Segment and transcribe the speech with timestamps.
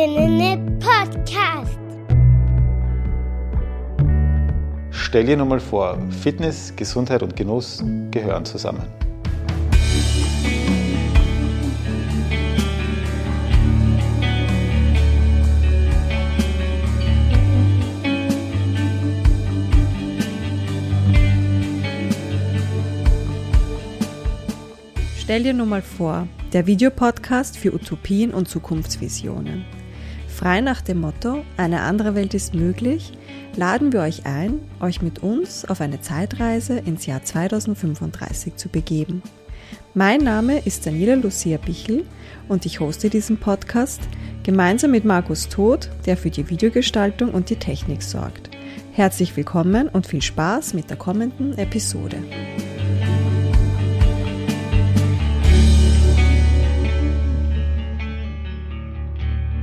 [0.00, 1.76] Heldinnen Podcast.
[4.92, 8.86] Stell dir nur mal vor, Fitness, Gesundheit und Genuss gehören zusammen.
[25.18, 29.64] Stell dir nur mal vor, der Videopodcast für Utopien und Zukunftsvisionen.
[30.38, 33.10] Frei nach dem Motto, eine andere Welt ist möglich,
[33.56, 39.20] laden wir euch ein, euch mit uns auf eine Zeitreise ins Jahr 2035 zu begeben.
[39.94, 42.04] Mein Name ist Daniela Lucia Bichel
[42.46, 44.00] und ich hoste diesen Podcast
[44.44, 48.48] gemeinsam mit Markus Todt, der für die Videogestaltung und die Technik sorgt.
[48.92, 52.22] Herzlich willkommen und viel Spaß mit der kommenden Episode.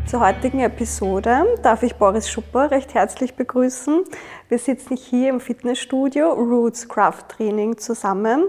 [0.08, 4.04] Zur heutigen Episode darf ich Boris Schupper recht herzlich begrüßen.
[4.50, 8.44] Wir sitzen hier im Fitnessstudio Roots Craft Training zusammen.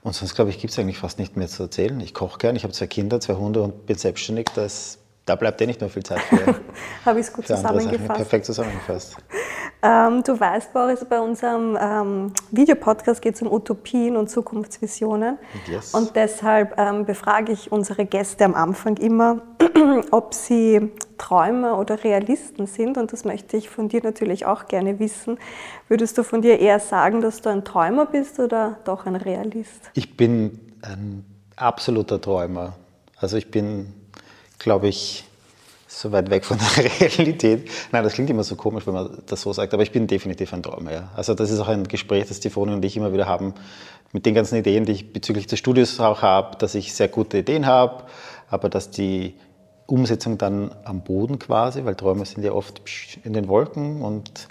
[0.02, 1.98] Und sonst, glaube ich, gibt es eigentlich fast nicht mehr zu erzählen.
[2.00, 4.46] Ich koche gern, ich habe zwei Kinder, zwei Hunde und bin selbstständig.
[4.54, 6.54] Das, da bleibt eh nicht mehr viel Zeit für.
[7.04, 8.14] habe ich es gut zusammengefasst.
[8.14, 9.16] Perfekt zusammengefasst.
[9.82, 15.38] Ähm, du weißt, Boris, bei unserem ähm, Videopodcast geht es um Utopien und Zukunftsvisionen.
[15.66, 15.92] Yes.
[15.92, 19.42] Und deshalb ähm, befrage ich unsere Gäste am Anfang immer,
[20.12, 22.96] ob sie Träumer oder Realisten sind.
[22.96, 25.38] Und das möchte ich von dir natürlich auch gerne wissen.
[25.88, 29.90] Würdest du von dir eher sagen, dass du ein Träumer bist oder doch ein Realist?
[29.94, 31.24] Ich bin ein
[31.56, 32.74] absoluter Träumer.
[33.18, 33.92] Also ich bin,
[34.58, 35.24] glaube ich,
[35.88, 37.68] so weit weg von der Realität.
[37.90, 40.52] Nein, das klingt immer so komisch, wenn man das so sagt, aber ich bin definitiv
[40.52, 40.92] ein Träumer.
[40.92, 41.10] Ja.
[41.16, 43.54] Also das ist auch ein Gespräch, das die und ich immer wieder haben,
[44.12, 47.38] mit den ganzen Ideen, die ich bezüglich des Studios auch habe, dass ich sehr gute
[47.38, 48.04] Ideen habe,
[48.48, 49.34] aber dass die
[49.86, 52.82] Umsetzung dann am Boden quasi, weil Träume sind ja oft
[53.24, 54.48] in den Wolken und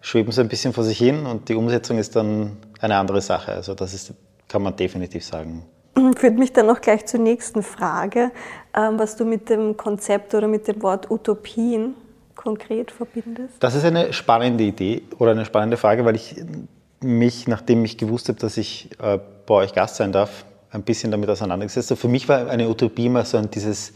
[0.00, 3.52] schweben so ein bisschen vor sich hin und die Umsetzung ist dann eine andere Sache.
[3.52, 4.14] Also das ist,
[4.48, 5.64] kann man definitiv sagen.
[6.16, 8.30] Führt mich dann noch gleich zur nächsten Frage,
[8.74, 11.94] ähm, was du mit dem Konzept oder mit dem Wort Utopien
[12.34, 13.54] konkret verbindest.
[13.60, 16.36] Das ist eine spannende Idee oder eine spannende Frage, weil ich
[17.00, 21.10] mich, nachdem ich gewusst habe, dass ich äh, bei euch Gast sein darf, ein bisschen
[21.10, 22.00] damit auseinandergesetzt habe.
[22.00, 23.92] Für mich war eine Utopie immer so ein dieses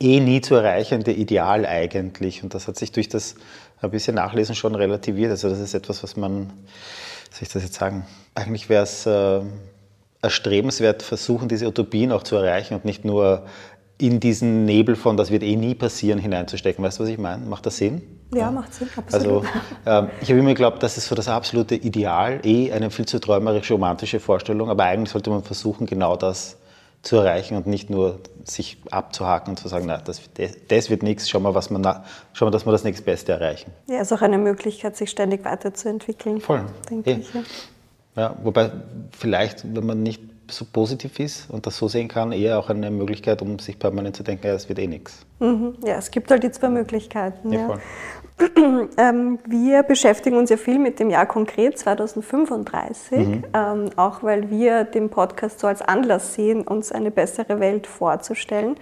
[0.00, 2.42] eh nie zu erreichende Ideal eigentlich.
[2.42, 3.34] Und das hat sich durch das
[3.80, 5.30] ein bisschen Nachlesen schon relativiert.
[5.30, 6.52] Also das ist etwas, was man,
[7.30, 9.40] soll ich das jetzt sagen, eigentlich wäre es äh,
[10.22, 13.44] erstrebenswert, versuchen, diese Utopien auch zu erreichen und nicht nur
[13.98, 16.84] in diesen Nebel von, das wird eh nie passieren, hineinzustecken.
[16.84, 17.46] Weißt du, was ich meine?
[17.46, 18.02] Macht das Sinn?
[18.32, 18.50] Ja, ja.
[18.50, 19.44] macht Sinn, absolut.
[19.86, 23.06] Also, ähm, ich habe immer geglaubt, das ist so das absolute Ideal, eh eine viel
[23.06, 26.58] zu träumerische, romantische Vorstellung, aber eigentlich sollte man versuchen, genau das
[27.02, 30.20] zu erreichen und nicht nur sich abzuhaken und zu sagen, na, das,
[30.68, 31.82] das wird nichts, schauen wir, was man,
[32.32, 33.70] schauen wir, dass wir das nächstbeste erreichen.
[33.88, 36.40] Ja, ist auch eine Möglichkeit, sich ständig weiterzuentwickeln.
[36.40, 36.64] Voll.
[36.90, 37.18] Denke eh.
[37.20, 37.32] ich.
[37.32, 37.40] Ja.
[38.16, 38.70] Ja, wobei
[39.12, 42.90] vielleicht, wenn man nicht so positiv ist und das so sehen kann, eher auch eine
[42.90, 45.26] Möglichkeit, um sich permanent zu denken, ja, es wird eh nichts.
[45.40, 45.74] Mhm.
[45.84, 47.52] Ja, es gibt halt die zwei Möglichkeiten.
[47.52, 47.78] Ja, Ja.
[48.98, 53.44] Ähm, wir beschäftigen uns ja viel mit dem Jahr konkret 2035, Mhm.
[53.54, 58.76] ähm, auch weil wir den Podcast so als Anlass sehen, uns eine bessere Welt vorzustellen.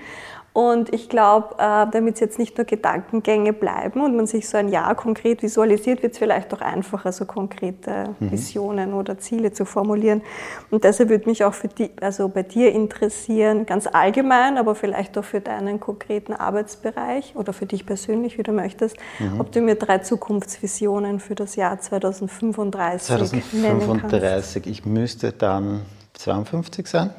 [0.56, 4.56] Und ich glaube, äh, damit es jetzt nicht nur Gedankengänge bleiben und man sich so
[4.56, 8.31] ein Jahr konkret visualisiert, wird es vielleicht auch einfacher, so konkrete Mhm.
[8.31, 10.23] Visionen oder Ziele zu formulieren.
[10.71, 15.19] Und deshalb würde mich auch für die, also bei dir interessieren, ganz allgemein, aber vielleicht
[15.19, 19.41] auch für deinen konkreten Arbeitsbereich oder für dich persönlich, wie du möchtest, Mhm.
[19.41, 23.11] ob du mir drei Zukunftsvisionen für das Jahr 2035
[23.55, 23.85] nennen kannst.
[23.87, 25.81] 2035, ich müsste dann
[26.12, 27.11] 52 sein.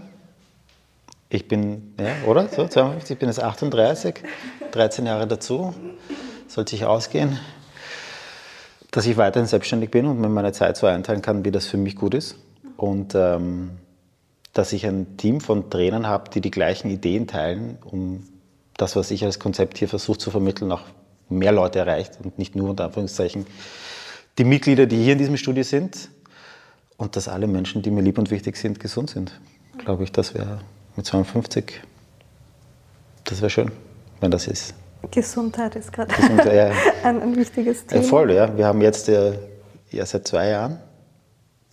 [1.29, 2.47] Ich bin, ja, oder?
[2.49, 4.15] So, 52, ich bin jetzt 38,
[4.71, 5.73] 13 Jahre dazu.
[6.47, 7.39] soll sich ausgehen,
[8.91, 11.77] dass ich weiterhin selbstständig bin und mir meine Zeit so einteilen kann, wie das für
[11.77, 12.37] mich gut ist.
[12.77, 13.71] Und ähm,
[14.53, 18.23] dass ich ein Team von Trainern habe, die die gleichen Ideen teilen, um
[18.77, 20.83] das, was ich als Konzept hier versuche zu vermitteln, auch
[21.27, 23.45] mehr Leute erreicht und nicht nur unter Anführungszeichen
[24.37, 26.09] die Mitglieder, die hier in diesem Studio sind
[26.97, 29.39] und dass alle Menschen, die mir lieb und wichtig sind, gesund sind.
[29.77, 30.59] Glaube ich, das wäre
[30.95, 31.81] mit 52,
[33.25, 33.71] das wäre schön,
[34.21, 34.73] wenn das ist.
[35.11, 36.11] Gesundheit ist gerade
[36.55, 36.71] ja.
[37.03, 38.03] ein, ein, wichtiges Thema.
[38.03, 38.55] voll, ja.
[38.57, 39.33] Wir haben jetzt ja,
[39.91, 40.79] ja seit zwei Jahren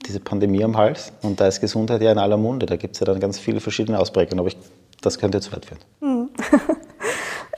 [0.06, 2.66] diese Pandemie am Hals und da ist Gesundheit ja in aller Munde.
[2.66, 4.56] Da gibt es ja dann ganz viele verschiedene Ausprägungen, aber ich,
[5.00, 5.80] das könnte zu weit führen.
[6.00, 6.30] Mhm.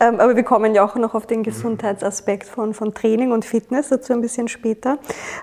[0.01, 3.91] Ähm, aber wir kommen ja auch noch auf den Gesundheitsaspekt von, von Training und Fitness,
[3.91, 4.99] dazu ein bisschen später.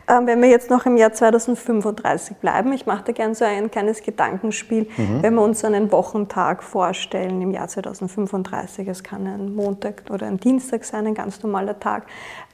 [0.09, 3.71] Ähm, wenn wir jetzt noch im Jahr 2035 bleiben, ich mache da gerne so ein
[3.71, 5.23] kleines Gedankenspiel, mhm.
[5.23, 10.37] wenn wir uns einen Wochentag vorstellen im Jahr 2035, es kann ein Montag oder ein
[10.37, 12.07] Dienstag sein, ein ganz normaler Tag,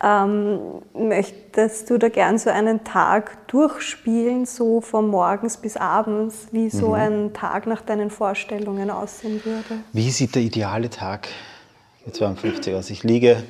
[0.03, 0.59] ähm,
[0.93, 6.89] möchtest du da gern so einen Tag durchspielen, so von morgens bis abends, wie so
[6.89, 6.93] mhm.
[6.93, 9.81] ein Tag nach deinen Vorstellungen aussehen würde?
[9.93, 11.27] Wie sieht der ideale Tag
[12.07, 12.89] mit 52 aus.
[12.89, 13.43] Ich liege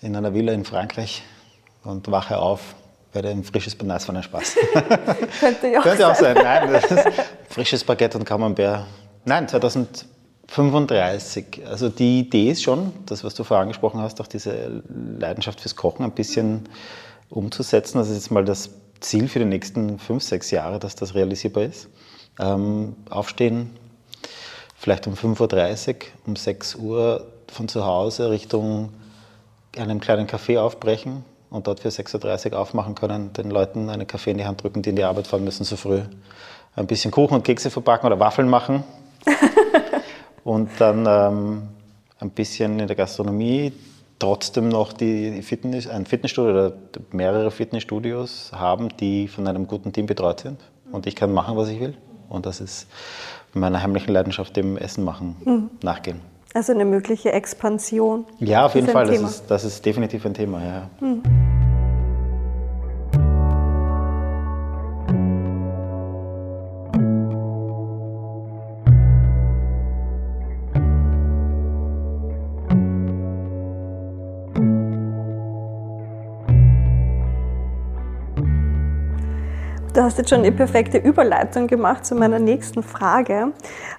[0.00, 1.22] in einer Villa in Frankreich
[1.84, 2.74] und wache auf,
[3.12, 4.56] werde ein frisches Banais von einem Spaß.
[5.40, 6.36] Könnte ja auch Könnte auch sein.
[6.36, 6.80] Nein,
[7.50, 8.86] frisches Baguette und Camembert.
[9.26, 11.66] Nein, 2035.
[11.66, 14.82] Also die Idee ist schon, das, was du vorher angesprochen hast, auch diese
[15.18, 16.66] Leidenschaft fürs Kochen ein bisschen
[17.28, 17.98] umzusetzen.
[17.98, 18.70] Das ist jetzt mal das
[19.00, 21.88] Ziel für die nächsten fünf, sechs Jahre, dass das realisierbar ist.
[22.40, 23.76] Ähm, aufstehen,
[24.78, 25.96] vielleicht um 5.30 Uhr,
[26.26, 28.90] um 6 Uhr von zu Hause Richtung
[29.76, 34.30] einem kleinen Café aufbrechen und dort für 6.30 Uhr aufmachen können, den Leuten einen Kaffee
[34.30, 36.00] in die Hand drücken, die in die Arbeit fahren müssen so früh.
[36.74, 38.84] Ein bisschen Kuchen und Kekse verpacken oder Waffeln machen.
[40.44, 41.62] und dann ähm,
[42.20, 43.72] ein bisschen in der Gastronomie,
[44.18, 46.72] trotzdem noch die Fitness, ein Fitnessstudio oder
[47.12, 50.60] mehrere Fitnessstudios haben, die von einem guten Team betreut sind.
[50.92, 51.96] Und ich kann machen, was ich will.
[52.28, 52.86] Und das ist
[53.52, 55.70] meiner heimlichen Leidenschaft, dem Essen machen, mhm.
[55.82, 56.20] nachgehen.
[56.56, 58.24] Also eine mögliche Expansion.
[58.38, 59.06] Ja, auf jeden Fall.
[59.08, 60.64] Das ist, das ist, definitiv ein Thema.
[60.64, 60.90] Ja.
[61.00, 61.22] Hm.
[79.96, 83.52] Du hast jetzt schon eine perfekte Überleitung gemacht zu meiner nächsten Frage.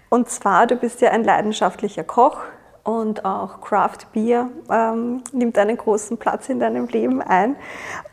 [0.10, 2.38] Und zwar, du bist ja ein leidenschaftlicher Koch
[2.84, 7.56] und auch Craft Beer ähm, nimmt einen großen Platz in deinem Leben ein.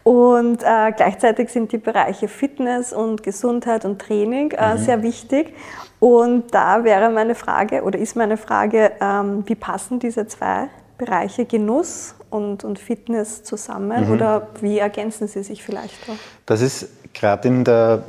[0.03, 4.79] Und äh, gleichzeitig sind die Bereiche Fitness und Gesundheit und Training äh, mhm.
[4.79, 5.55] sehr wichtig.
[6.01, 11.45] Und da wäre meine Frage oder ist meine Frage, ähm, wie passen diese zwei Bereiche
[11.45, 14.13] Genuss und, und Fitness zusammen mhm.
[14.15, 16.17] oder wie ergänzen sie sich vielleicht auch?
[16.47, 18.03] Das ist gerade in der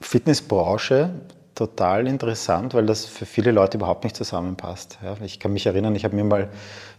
[0.00, 1.10] Fitnessbranche
[1.54, 4.98] total interessant, weil das für viele Leute überhaupt nicht zusammenpasst.
[5.02, 6.48] Ja, ich kann mich erinnern, ich habe mir mal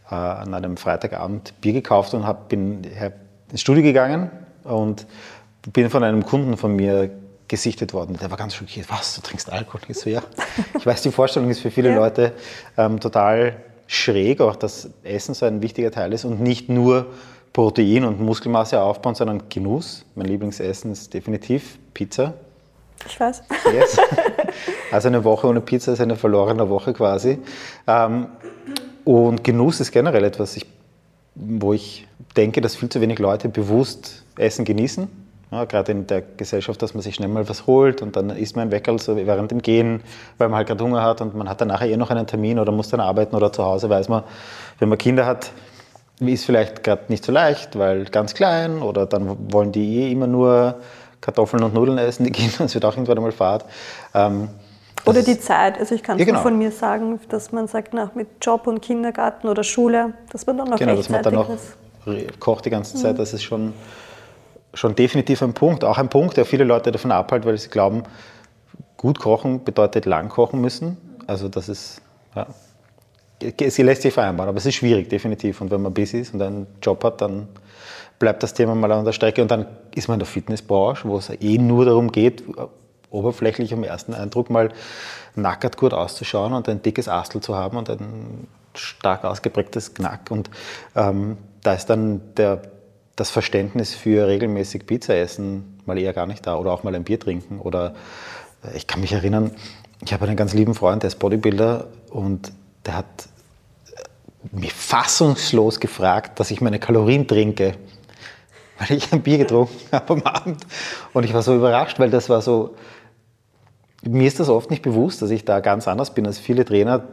[0.09, 2.83] äh, an einem Freitagabend Bier gekauft und hab, bin
[3.51, 4.29] ins Studio gegangen
[4.63, 5.07] und
[5.71, 7.09] bin von einem Kunden von mir
[7.47, 8.17] gesichtet worden.
[8.21, 8.89] Der war ganz schockiert.
[8.89, 9.81] Was, du trinkst Alkohol?
[9.87, 10.23] Ich so, ja.
[10.77, 11.95] Ich weiß, die Vorstellung ist für viele ja.
[11.95, 12.33] Leute
[12.77, 13.55] ähm, total
[13.87, 17.07] schräg, auch dass Essen so ein wichtiger Teil ist und nicht nur
[17.53, 20.05] Protein und Muskelmasse aufbauen, sondern Genuss.
[20.15, 22.33] Mein Lieblingsessen ist definitiv Pizza.
[23.07, 23.43] Ich weiß.
[23.73, 23.97] Yes.
[24.91, 27.39] Also eine Woche ohne Pizza ist eine verlorene Woche quasi.
[27.87, 28.27] Ähm,
[29.03, 30.59] und Genuss ist generell etwas,
[31.33, 32.07] wo ich
[32.37, 35.07] denke, dass viel zu wenig Leute bewusst Essen genießen.
[35.51, 38.55] Ja, gerade in der Gesellschaft, dass man sich schnell mal was holt und dann isst
[38.55, 40.01] man ein Weckerl so während dem Gehen,
[40.37, 42.59] weil man halt gerade Hunger hat und man hat dann nachher eh noch einen Termin
[42.59, 44.23] oder muss dann arbeiten oder zu Hause weiß man,
[44.79, 45.51] wenn man Kinder hat,
[46.19, 50.27] ist vielleicht gerade nicht so leicht, weil ganz klein oder dann wollen die eh immer
[50.27, 50.75] nur
[51.21, 53.65] Kartoffeln und Nudeln essen, die Kinder, es wird auch irgendwann einmal Fahrt.
[54.13, 54.49] Ähm,
[55.05, 56.41] oder die Zeit, also ich kann es ja, genau.
[56.41, 60.57] von mir sagen, dass man sagt, nach mit Job und Kindergarten oder Schule, dass man
[60.57, 61.49] dann noch Genau, dass man dann noch
[62.39, 63.17] kocht die ganze Zeit, mhm.
[63.17, 63.73] das ist schon,
[64.73, 65.83] schon definitiv ein Punkt.
[65.83, 68.03] Auch ein Punkt, der viele Leute davon abhält, weil sie glauben,
[68.97, 70.97] gut kochen bedeutet lang kochen müssen.
[71.27, 72.01] Also das ist,
[72.35, 72.47] ja,
[73.41, 75.61] sie lässt sich vereinbaren, aber es ist schwierig, definitiv.
[75.61, 77.47] Und wenn man busy ist und einen Job hat, dann
[78.19, 79.41] bleibt das Thema mal an der Strecke.
[79.41, 82.43] Und dann ist man in der Fitnessbranche, wo es eh nur darum geht,
[83.09, 84.71] oberflächlich am ersten Eindruck mal
[85.35, 90.31] nackert gut auszuschauen und ein dickes Astel zu haben und ein stark ausgeprägtes Knack.
[90.31, 90.49] Und
[90.95, 92.61] ähm, da ist dann der,
[93.15, 97.03] das Verständnis für regelmäßig Pizza essen mal eher gar nicht da oder auch mal ein
[97.03, 97.59] Bier trinken.
[97.59, 97.93] Oder
[98.75, 99.51] ich kann mich erinnern,
[100.03, 102.51] ich habe einen ganz lieben Freund, der ist Bodybuilder und
[102.85, 103.29] der hat
[104.51, 107.75] mich fassungslos gefragt, dass ich meine Kalorien trinke,
[108.77, 110.65] weil ich ein Bier getrunken habe am Abend.
[111.13, 112.75] Und ich war so überrascht, weil das war so,
[114.03, 117.07] mir ist das oft nicht bewusst, dass ich da ganz anders bin als viele Trainer,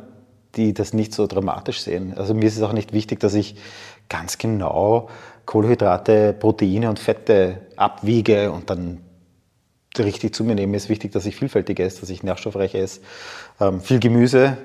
[0.56, 2.14] die das nicht so dramatisch sehen.
[2.16, 3.54] Also mir ist es auch nicht wichtig, dass ich
[4.08, 5.08] ganz genau
[5.46, 8.98] Kohlenhydrate, Proteine und Fette abwiege und dann
[9.96, 10.72] richtig zu mir nehme.
[10.72, 13.00] Mir ist wichtig, dass ich vielfältig esse, dass ich nährstoffreich esse.
[13.60, 14.56] Ähm, viel Gemüse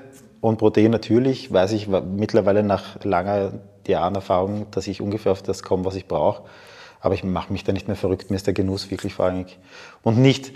[0.46, 1.52] und Protein natürlich.
[1.52, 3.54] Weiß ich mittlerweile nach langer
[3.86, 6.44] Jahren Erfahrung, dass ich ungefähr auf das komme, was ich brauche.
[7.00, 8.30] Aber ich mache mich da nicht mehr verrückt.
[8.30, 9.58] Mir ist der Genuss wirklich vorrangig.
[10.02, 10.52] Und nicht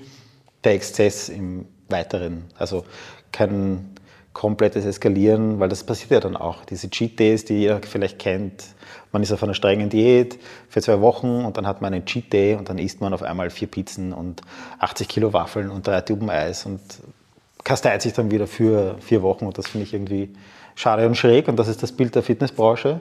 [0.65, 2.45] der Exzess im Weiteren.
[2.57, 2.85] Also
[3.33, 3.91] kein
[4.33, 6.65] komplettes Eskalieren, weil das passiert ja dann auch.
[6.65, 8.65] Diese Cheat Days, die jeder vielleicht kennt.
[9.11, 12.33] Man ist auf einer strengen Diät für zwei Wochen und dann hat man einen Cheat
[12.33, 14.43] Day und dann isst man auf einmal vier Pizzen und
[14.79, 16.81] 80 Kilo Waffeln und drei Tuben Eis und
[17.65, 20.31] kasteit sich dann wieder für vier Wochen und das finde ich irgendwie
[20.75, 23.01] schade und schräg und das ist das Bild der Fitnessbranche.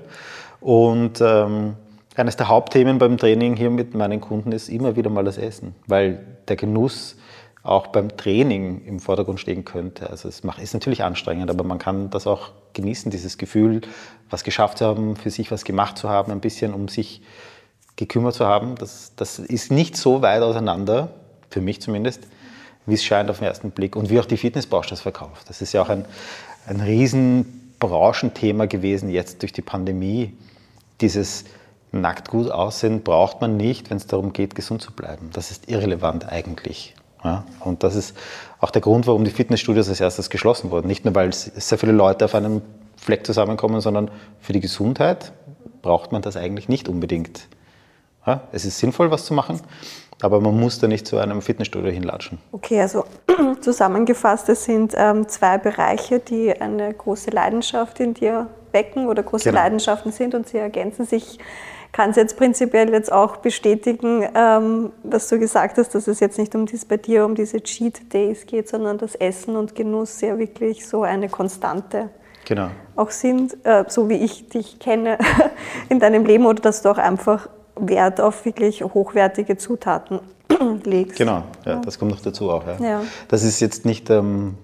[0.60, 1.76] Und ähm,
[2.16, 5.76] eines der Hauptthemen beim Training hier mit meinen Kunden ist immer wieder mal das Essen,
[5.88, 7.16] weil der Genuss
[7.64, 10.10] auch beim Training im Vordergrund stehen könnte.
[10.10, 13.82] Also es ist natürlich anstrengend, aber man kann das auch genießen, dieses Gefühl,
[14.30, 17.22] was geschafft zu haben, für sich was gemacht zu haben, ein bisschen um sich
[17.96, 18.76] gekümmert zu haben.
[18.76, 21.10] Das, das ist nicht so weit auseinander,
[21.50, 22.28] für mich zumindest,
[22.90, 25.50] wie es scheint auf den ersten Blick und wie auch die Fitnessbranche das verkauft.
[25.50, 26.06] Das ist ja auch ein,
[26.68, 30.34] ein riesen Branchenthema gewesen jetzt durch die Pandemie.
[31.02, 31.46] Dieses
[31.92, 35.30] nackt gut aussehen braucht man nicht, wenn es darum geht, gesund zu bleiben.
[35.34, 36.94] Das ist irrelevant eigentlich.
[37.24, 38.16] Ja, und das ist
[38.60, 40.88] auch der Grund, warum die Fitnessstudios als erstes geschlossen wurden.
[40.88, 42.62] Nicht nur, weil sehr viele Leute auf einem
[42.96, 45.34] Fleck zusammenkommen, sondern für die Gesundheit
[45.82, 47.48] braucht man das eigentlich nicht unbedingt.
[48.26, 49.60] Ja, es ist sinnvoll, was zu machen,
[50.22, 52.40] aber man muss da nicht zu einem Fitnessstudio hinlatschen.
[52.52, 53.06] Okay, also
[53.62, 59.50] zusammengefasst, es sind ähm, zwei Bereiche, die eine große Leidenschaft in dir wecken oder große
[59.50, 59.62] genau.
[59.62, 61.40] Leidenschaften sind und sie ergänzen sich
[61.92, 66.38] kann es jetzt prinzipiell jetzt auch bestätigen, ähm, was du gesagt hast, dass es jetzt
[66.38, 70.22] nicht um dies bei dir um diese Cheat Days geht, sondern dass Essen und Genuss
[70.22, 72.10] ja wirklich so eine Konstante
[72.46, 72.70] genau.
[72.96, 75.18] auch sind, äh, so wie ich dich kenne
[75.90, 77.50] in deinem Leben oder dass du auch einfach
[77.82, 80.20] Wert auf wirklich hochwertige Zutaten
[80.84, 81.18] legst.
[81.18, 81.82] Genau, ja, ja.
[81.82, 82.66] das kommt noch dazu auch.
[82.68, 82.78] Ja.
[82.80, 83.02] ja.
[83.28, 84.56] Das ist jetzt nicht, ähm,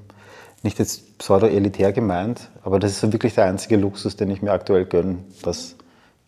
[0.64, 4.86] nicht jetzt pseudo-elitär gemeint, aber das ist wirklich der einzige Luxus, den ich mir aktuell
[4.86, 5.76] gönne, dass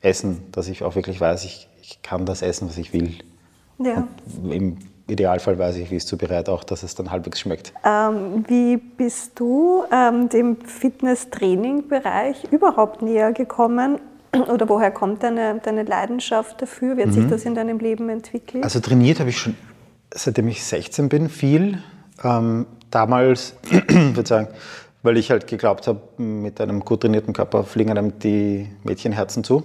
[0.02, 3.16] Essen, dass ich auch wirklich weiß, ich, ich kann das essen, was ich will.
[3.80, 4.08] Ja.
[4.44, 4.78] Und Im
[5.08, 7.74] Idealfall weiß ich, wie es zubereitet, auch dass es dann halbwegs schmeckt.
[7.86, 14.00] Ähm, wie bist du ähm, dem Fitness-Training-Bereich überhaupt näher gekommen?
[14.54, 16.98] Oder woher kommt deine, deine Leidenschaft dafür?
[16.98, 17.14] Wie hat mhm.
[17.14, 18.64] sich das in deinem Leben entwickelt?
[18.64, 19.56] Also trainiert habe ich schon,
[20.14, 21.82] seitdem ich 16 bin, viel.
[22.24, 23.56] Ähm, damals,
[23.90, 24.48] würde sagen,
[25.04, 29.64] weil ich halt geglaubt habe, mit einem gut trainierten Körper fliegen einem die Mädchenherzen zu,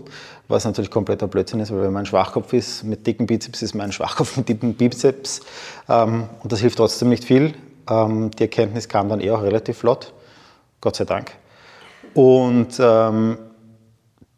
[0.48, 3.74] was natürlich kompletter Blödsinn ist, weil wenn man ein Schwachkopf ist mit dicken Bizeps, ist
[3.74, 5.40] man ein Schwachkopf mit dicken Bizeps
[5.88, 7.54] ähm, und das hilft trotzdem nicht viel.
[7.90, 10.12] Ähm, die Erkenntnis kam dann eher auch relativ flott,
[10.80, 11.32] Gott sei Dank.
[12.14, 13.38] Und ähm,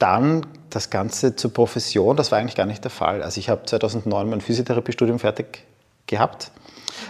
[0.04, 3.22] dann das Ganze zur Profession, das war eigentlich gar nicht der Fall.
[3.22, 5.64] Also ich habe 2009 mein Physiotherapiestudium fertig
[6.06, 6.50] gehabt,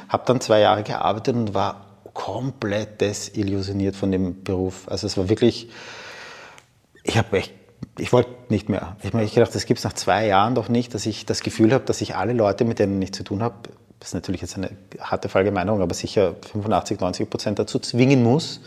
[0.09, 4.87] habe dann zwei Jahre gearbeitet und war komplett desillusioniert von dem Beruf.
[4.87, 5.71] Also es war wirklich,
[7.03, 7.53] ich habe echt,
[7.99, 8.97] ich wollte nicht mehr.
[9.03, 11.73] Ich habe gedacht, das gibt es nach zwei Jahren doch nicht, dass ich das Gefühl
[11.75, 13.57] habe, dass ich alle Leute, mit denen ich zu tun habe,
[13.99, 14.71] das ist natürlich jetzt eine
[15.01, 18.61] harte Verallgemeinerung, aber sicher 85, 90 Prozent dazu zwingen muss,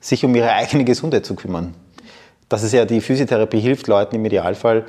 [0.00, 1.74] sich um ihre eigene Gesundheit zu kümmern.
[2.54, 4.84] Das ist ja die Physiotherapie hilft Leuten im Idealfall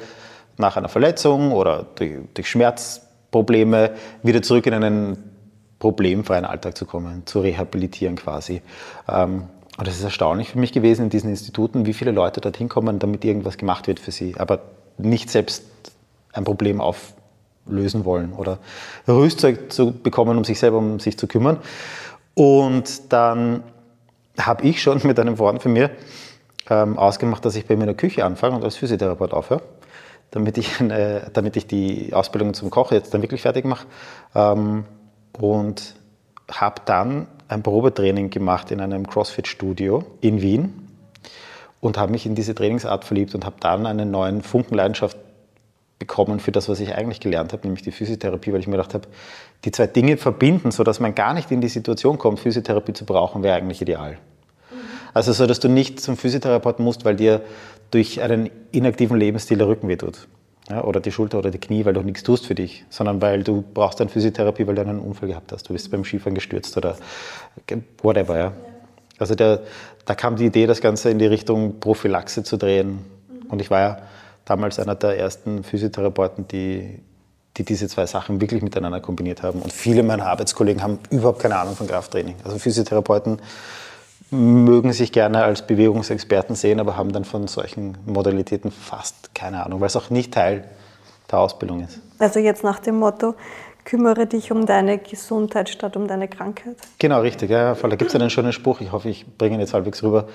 [0.57, 5.31] nach einer Verletzung oder durch, Schmerzprobleme wieder zurück in einen
[5.79, 8.61] problemfreien Alltag zu kommen, zu rehabilitieren quasi.
[9.09, 9.45] Ähm,
[9.79, 12.99] und das ist erstaunlich für mich gewesen in diesen Instituten, wie viele Leute dorthin kommen,
[12.99, 14.59] damit irgendwas gemacht wird für sie, aber
[14.99, 15.63] nicht selbst
[16.33, 18.59] ein Problem auflösen wollen oder
[19.07, 21.57] Rüstzeug zu bekommen, um sich selber um sich zu kümmern.
[22.35, 23.63] Und dann
[24.39, 25.89] habe ich schon mit einem Freund von mir
[26.69, 29.61] ähm, ausgemacht, dass ich bei mir in der Küche anfange und als Physiotherapeut aufhöre,
[30.31, 33.85] damit ich, eine, damit ich die Ausbildung zum Koch jetzt dann wirklich fertig mache.
[34.33, 34.85] Ähm,
[35.39, 35.95] und
[36.51, 40.87] habe dann ein Probetraining gemacht in einem CrossFit-Studio in Wien
[41.79, 45.17] und habe mich in diese Trainingsart verliebt und habe dann einen neuen Funken Leidenschaft
[45.99, 48.93] bekommen für das, was ich eigentlich gelernt habe, nämlich die Physiotherapie, weil ich mir gedacht
[48.93, 49.07] habe,
[49.63, 53.43] die zwei Dinge verbinden, sodass man gar nicht in die Situation kommt, Physiotherapie zu brauchen,
[53.43, 54.17] wäre eigentlich ideal.
[55.15, 57.41] Also so, dass du nicht zum Physiotherapeuten musst, weil dir
[57.89, 60.27] durch einen inaktiven Lebensstil der Rücken wehtut
[60.69, 63.41] ja, oder die Schulter oder die Knie, weil du nichts tust für dich, sondern weil
[63.41, 65.69] du brauchst dann Physiotherapie, weil du einen Unfall gehabt hast.
[65.69, 66.97] Du bist beim Skifahren gestürzt oder
[68.03, 68.37] whatever.
[68.37, 68.51] Ja.
[69.17, 69.61] Also der,
[70.03, 72.99] da kam die Idee, das Ganze in die Richtung Prophylaxe zu drehen.
[73.47, 73.97] Und ich war ja
[74.43, 76.99] damals einer der ersten Physiotherapeuten, die,
[77.55, 79.61] die diese zwei Sachen wirklich miteinander kombiniert haben.
[79.61, 82.35] Und viele meiner Arbeitskollegen haben überhaupt keine Ahnung von Krafttraining.
[82.43, 83.39] Also Physiotherapeuten
[84.31, 89.81] mögen sich gerne als Bewegungsexperten sehen, aber haben dann von solchen Modalitäten fast keine Ahnung,
[89.81, 90.65] weil es auch nicht Teil
[91.31, 91.99] der Ausbildung ist.
[92.19, 93.35] Also jetzt nach dem Motto,
[93.83, 96.75] kümmere dich um deine Gesundheit statt um deine Krankheit.
[96.97, 97.51] Genau, richtig.
[97.51, 100.27] Ja, da gibt es einen schönen Spruch, ich hoffe, ich bringe ihn jetzt halbwegs rüber.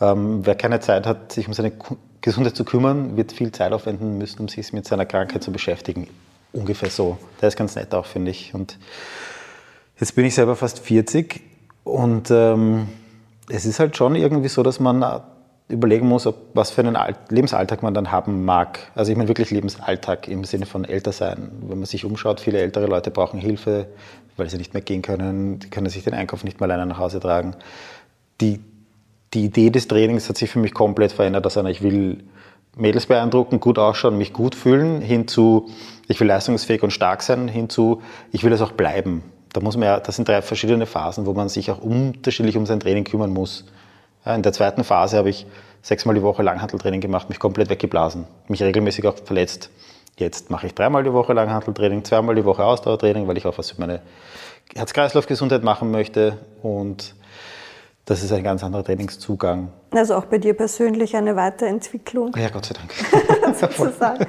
[0.00, 1.72] Ähm, wer keine Zeit hat, sich um seine
[2.20, 6.08] Gesundheit zu kümmern, wird viel Zeit aufwenden müssen, um sich mit seiner Krankheit zu beschäftigen.
[6.52, 7.18] Ungefähr so.
[7.40, 8.54] Der ist ganz nett auch, finde ich.
[8.54, 8.78] Und
[10.00, 11.42] jetzt bin ich selber fast 40
[11.84, 12.88] und ähm,
[13.48, 15.22] es ist halt schon irgendwie so, dass man
[15.68, 16.96] überlegen muss, ob, was für einen
[17.30, 18.78] Lebensalltag man dann haben mag.
[18.94, 21.50] Also ich meine wirklich Lebensalltag im Sinne von älter sein.
[21.62, 23.86] Wenn man sich umschaut, viele ältere Leute brauchen Hilfe,
[24.36, 26.98] weil sie nicht mehr gehen können, die können sich den Einkauf nicht mehr alleine nach
[26.98, 27.56] Hause tragen.
[28.40, 28.60] Die,
[29.32, 31.46] die Idee des Trainings hat sich für mich komplett verändert.
[31.46, 32.24] Also ich will
[32.76, 35.70] Mädels beeindrucken, gut ausschauen, mich gut fühlen, hinzu,
[36.08, 39.22] ich will leistungsfähig und stark sein, hinzu, ich will es auch bleiben.
[39.54, 42.66] Da muss man ja, das sind drei verschiedene Phasen, wo man sich auch unterschiedlich um
[42.66, 43.64] sein Training kümmern muss.
[44.26, 45.46] In der zweiten Phase habe ich
[45.80, 49.70] sechsmal die Woche Langhanteltraining gemacht, mich komplett weggeblasen, mich regelmäßig auch verletzt.
[50.16, 53.70] Jetzt mache ich dreimal die Woche Langhanteltraining, zweimal die Woche Ausdauertraining, weil ich auch was
[53.70, 54.00] für meine
[54.74, 56.38] Herz-Kreislauf-Gesundheit machen möchte.
[56.60, 57.14] Und
[58.06, 59.68] das ist ein ganz anderer Trainingszugang.
[59.92, 62.34] Also auch bei dir persönlich eine Weiterentwicklung.
[62.36, 63.56] Ja, Gott sei Dank.
[63.56, 64.26] sozusagen.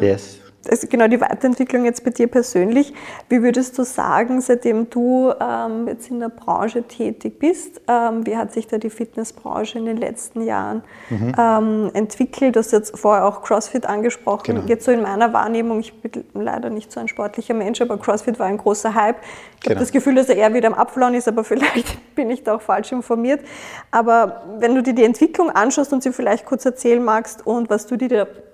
[0.00, 2.92] yes also genau die Weiterentwicklung jetzt bei dir persönlich.
[3.28, 8.36] Wie würdest du sagen, seitdem du ähm, jetzt in der Branche tätig bist, ähm, wie
[8.36, 11.34] hat sich da die Fitnessbranche in den letzten Jahren mhm.
[11.38, 12.56] ähm, entwickelt?
[12.56, 14.54] Du hast jetzt vorher auch CrossFit angesprochen.
[14.54, 14.66] Genau.
[14.66, 18.38] Jetzt so in meiner Wahrnehmung, ich bin leider nicht so ein sportlicher Mensch, aber CrossFit
[18.38, 19.16] war ein großer Hype.
[19.56, 19.74] Ich genau.
[19.74, 22.56] habe das Gefühl, dass er eher wieder am Abflauen ist, aber vielleicht bin ich da
[22.56, 23.40] auch falsch informiert.
[23.90, 27.86] Aber wenn du dir die Entwicklung anschaust und sie vielleicht kurz erzählen magst und was
[27.86, 28.08] du dir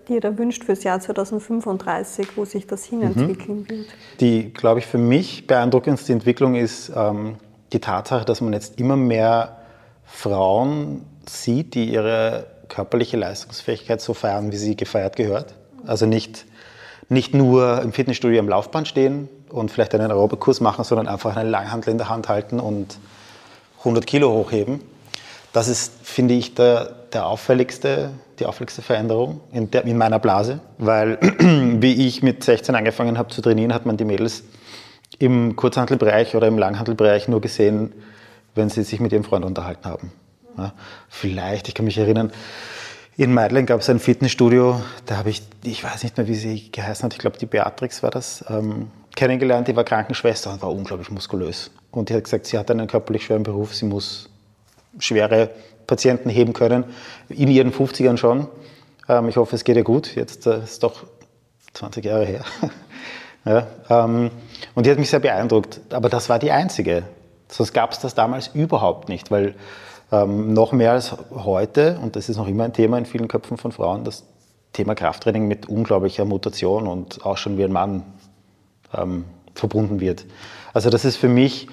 [0.08, 3.68] dir da wünscht fürs Jahr 2035, wo sich das hinentwickeln mhm.
[3.68, 3.86] wird?
[4.20, 7.36] Die, glaube ich, für mich beeindruckendste Entwicklung ist ähm,
[7.72, 9.58] die Tatsache, dass man jetzt immer mehr
[10.04, 15.54] Frauen sieht, die ihre körperliche Leistungsfähigkeit so feiern, wie sie gefeiert gehört.
[15.86, 16.46] Also nicht,
[17.08, 21.50] nicht nur im Fitnessstudio am Laufband stehen und vielleicht einen Aerobikkurs machen, sondern einfach einen
[21.50, 22.98] Langhandel in der Hand halten und
[23.80, 24.80] 100 Kilo hochheben.
[25.52, 30.60] Das ist, finde ich, der, der auffälligste die auffälligste Veränderung in, der, in meiner Blase,
[30.78, 31.18] weil
[31.80, 34.44] wie ich mit 16 angefangen habe zu trainieren, hat man die Mädels
[35.18, 37.92] im Kurzhandelbereich oder im Langhandelbereich nur gesehen,
[38.54, 40.12] wenn sie sich mit ihrem Freund unterhalten haben.
[40.56, 40.72] Ja,
[41.08, 42.32] vielleicht, ich kann mich erinnern,
[43.16, 46.70] in Meidling gab es ein Fitnessstudio, da habe ich, ich weiß nicht mehr, wie sie
[46.70, 50.70] geheißen hat, ich glaube, die Beatrix war das, ähm, kennengelernt, die war Krankenschwester und war
[50.70, 51.72] unglaublich muskulös.
[51.90, 54.28] Und die hat gesagt, sie hat einen körperlich schweren Beruf, sie muss
[55.00, 55.50] schwere
[55.88, 56.84] Patienten heben können,
[57.28, 58.46] in ihren 50ern schon.
[59.08, 60.14] Ähm, ich hoffe, es geht ihr gut.
[60.14, 61.02] Jetzt äh, ist doch
[61.74, 62.44] 20 Jahre her.
[63.44, 64.30] ja, ähm,
[64.76, 65.80] und die hat mich sehr beeindruckt.
[65.90, 67.02] Aber das war die einzige.
[67.48, 69.56] Sonst gab es das damals überhaupt nicht, weil
[70.12, 73.56] ähm, noch mehr als heute, und das ist noch immer ein Thema in vielen Köpfen
[73.56, 74.24] von Frauen, das
[74.74, 78.04] Thema Krafttraining mit unglaublicher Mutation und auch schon wie ein Mann
[78.94, 79.24] ähm,
[79.54, 80.26] verbunden wird.
[80.74, 81.68] Also das ist für mich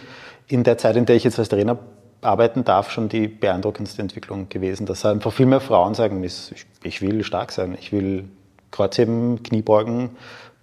[0.47, 1.77] in der Zeit, in der ich jetzt als Trainer
[2.25, 7.23] arbeiten darf, schon die beeindruckendste Entwicklung gewesen, dass einfach viel mehr Frauen sagen, ich will
[7.23, 8.25] stark sein, ich will
[8.71, 10.09] Kreuzheben, Kniebeugen,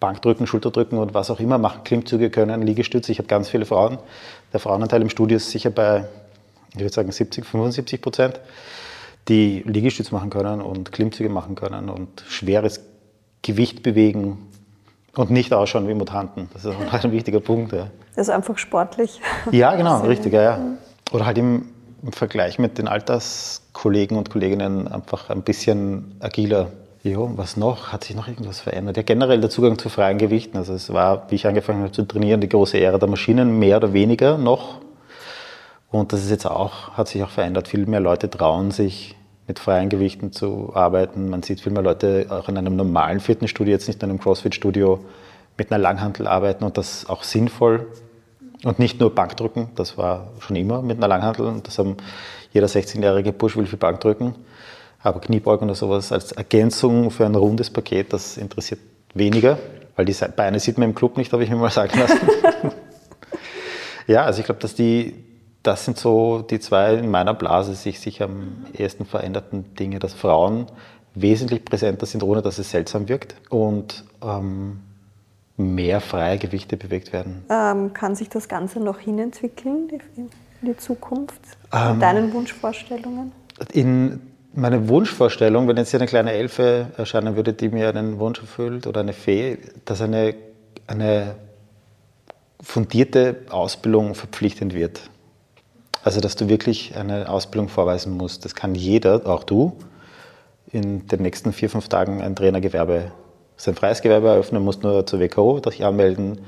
[0.00, 3.12] Bankdrücken, Schulterdrücken und was auch immer machen, Klimmzüge können, Liegestütze.
[3.12, 3.98] Ich habe ganz viele Frauen.
[4.52, 6.04] Der Frauenanteil im Studio ist sicher bei,
[6.74, 8.40] ich würde sagen, 70, 75 Prozent,
[9.28, 12.80] die Liegestütz machen können und Klimmzüge machen können und schweres
[13.42, 14.38] Gewicht bewegen
[15.14, 16.48] und nicht ausschauen wie Mutanten.
[16.52, 17.72] Das ist auch ein wichtiger Punkt.
[17.72, 17.88] Ja.
[18.16, 19.20] Das ist einfach sportlich.
[19.52, 20.42] Ja, genau, richtig, ja.
[20.42, 20.60] ja.
[21.12, 21.66] Oder halt im,
[22.02, 26.70] im Vergleich mit den Alterskollegen und Kolleginnen einfach ein bisschen agiler.
[27.04, 27.92] Jo, was noch?
[27.92, 28.96] Hat sich noch irgendwas verändert?
[28.96, 30.56] Ja, generell der Zugang zu freien Gewichten.
[30.56, 33.78] Also es war, wie ich angefangen habe zu trainieren, die große Ära der Maschinen, mehr
[33.78, 34.78] oder weniger noch.
[35.90, 37.68] Und das ist jetzt auch, hat sich auch verändert.
[37.68, 39.16] Viel mehr Leute trauen sich,
[39.48, 41.28] mit freien Gewichten zu arbeiten.
[41.28, 45.00] Man sieht viel mehr Leute auch in einem normalen Fitnessstudio, jetzt nicht in einem Crossfit-Studio,
[45.58, 47.86] mit einer Langhantel arbeiten und das auch sinnvoll
[48.64, 51.46] und nicht nur Bankdrücken, das war schon immer mit einer Langhantel.
[51.46, 51.96] Und das haben
[52.52, 54.34] jeder 16-jährige Bursch will für Bankdrücken.
[55.02, 58.80] Aber Kniebeugen oder sowas als Ergänzung für ein rundes Paket, das interessiert
[59.14, 59.58] weniger,
[59.96, 62.20] weil die Beine sieht man im Club nicht, habe ich mir mal sagen lassen.
[64.06, 65.24] ja, also ich glaube, dass die,
[65.64, 70.14] das sind so die zwei in meiner Blase sich, sich am ehesten veränderten Dinge, dass
[70.14, 70.66] Frauen
[71.14, 73.34] wesentlich präsenter sind, ohne dass es seltsam wirkt.
[73.50, 74.80] Und ähm,
[75.62, 77.44] mehr freie Gewichte bewegt werden.
[77.48, 79.88] Ähm, kann sich das Ganze noch hinentwickeln?
[80.16, 80.30] in
[80.62, 81.40] die Zukunft?
[81.72, 83.32] In deinen Wunschvorstellungen?
[83.72, 84.20] In
[84.54, 88.86] meine Wunschvorstellung, wenn jetzt hier eine kleine Elfe erscheinen würde, die mir einen Wunsch erfüllt
[88.86, 90.34] oder eine Fee, dass eine,
[90.86, 91.34] eine
[92.62, 95.10] fundierte Ausbildung verpflichtend wird.
[96.04, 98.44] Also, dass du wirklich eine Ausbildung vorweisen musst.
[98.44, 99.76] Das kann jeder, auch du,
[100.70, 103.12] in den nächsten vier, fünf Tagen ein Trainergewerbe,
[103.62, 106.40] sein freies Gewerbe eröffnen, musst nur zur WKO dich anmelden,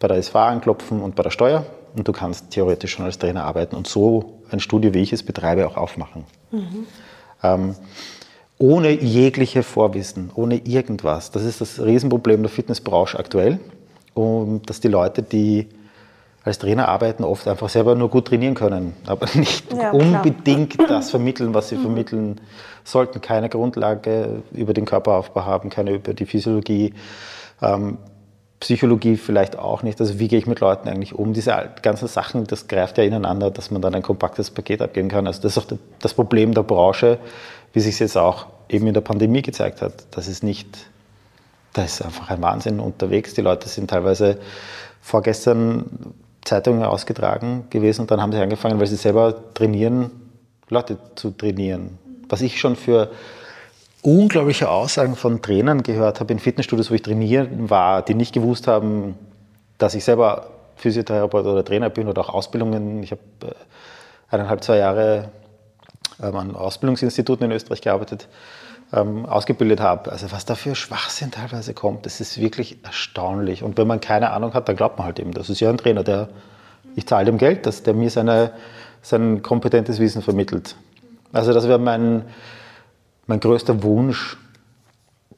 [0.00, 3.44] bei der SV anklopfen und bei der Steuer und du kannst theoretisch schon als Trainer
[3.44, 6.24] arbeiten und so ein Studio, wie ich es betreibe, auch aufmachen.
[6.50, 6.86] Mhm.
[7.42, 7.74] Ähm,
[8.56, 11.30] ohne jegliche Vorwissen, ohne irgendwas.
[11.30, 13.58] Das ist das Riesenproblem der Fitnessbranche aktuell.
[14.14, 15.68] Und dass die Leute, die
[16.44, 21.10] als Trainer arbeiten, oft einfach selber nur gut trainieren können, aber nicht ja, unbedingt das
[21.10, 21.82] vermitteln, was sie mhm.
[21.82, 22.40] vermitteln
[22.84, 23.20] sollten.
[23.20, 26.94] Keine Grundlage über den Körperaufbau haben, keine über die Physiologie.
[27.60, 27.98] Ähm,
[28.62, 30.00] Psychologie vielleicht auch nicht.
[30.00, 31.32] Also wie gehe ich mit Leuten eigentlich um?
[31.32, 35.26] Diese ganzen Sachen, das greift ja ineinander, dass man dann ein kompaktes Paket abgeben kann.
[35.26, 37.18] Also das ist auch das Problem der Branche,
[37.72, 40.06] wie sich es jetzt auch eben in der Pandemie gezeigt hat.
[40.12, 40.86] Das ist nicht,
[41.72, 43.34] da ist einfach ein Wahnsinn unterwegs.
[43.34, 44.38] Die Leute sind teilweise
[45.00, 46.14] vorgestern
[46.44, 50.10] Zeitungen ausgetragen gewesen und dann haben sie angefangen, weil sie selber trainieren,
[50.68, 51.98] Leute zu trainieren.
[52.32, 53.10] Was ich schon für
[54.00, 58.66] unglaubliche Aussagen von Trainern gehört habe in Fitnessstudios, wo ich trainieren war, die nicht gewusst
[58.66, 59.18] haben,
[59.76, 63.02] dass ich selber Physiotherapeut oder Trainer bin oder auch Ausbildungen.
[63.02, 63.50] Ich habe äh,
[64.30, 65.28] eineinhalb, zwei Jahre
[66.22, 68.28] ähm, an Ausbildungsinstituten in Österreich gearbeitet,
[68.94, 70.10] ähm, ausgebildet habe.
[70.10, 73.62] Also was da für Schwachsinn teilweise kommt, das ist wirklich erstaunlich.
[73.62, 75.76] Und wenn man keine Ahnung hat, dann glaubt man halt eben, das ist ja ein
[75.76, 76.30] Trainer, der,
[76.96, 78.52] ich zahle dem Geld, dass der mir seine,
[79.02, 80.76] sein kompetentes Wissen vermittelt.
[81.32, 82.24] Also das wäre mein,
[83.26, 84.36] mein größter Wunsch,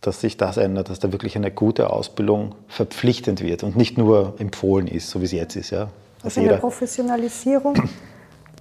[0.00, 4.34] dass sich das ändert, dass da wirklich eine gute Ausbildung verpflichtend wird und nicht nur
[4.38, 5.70] empfohlen ist, so wie es jetzt ist.
[5.70, 5.88] Ja.
[6.22, 7.88] Also eine Professionalisierung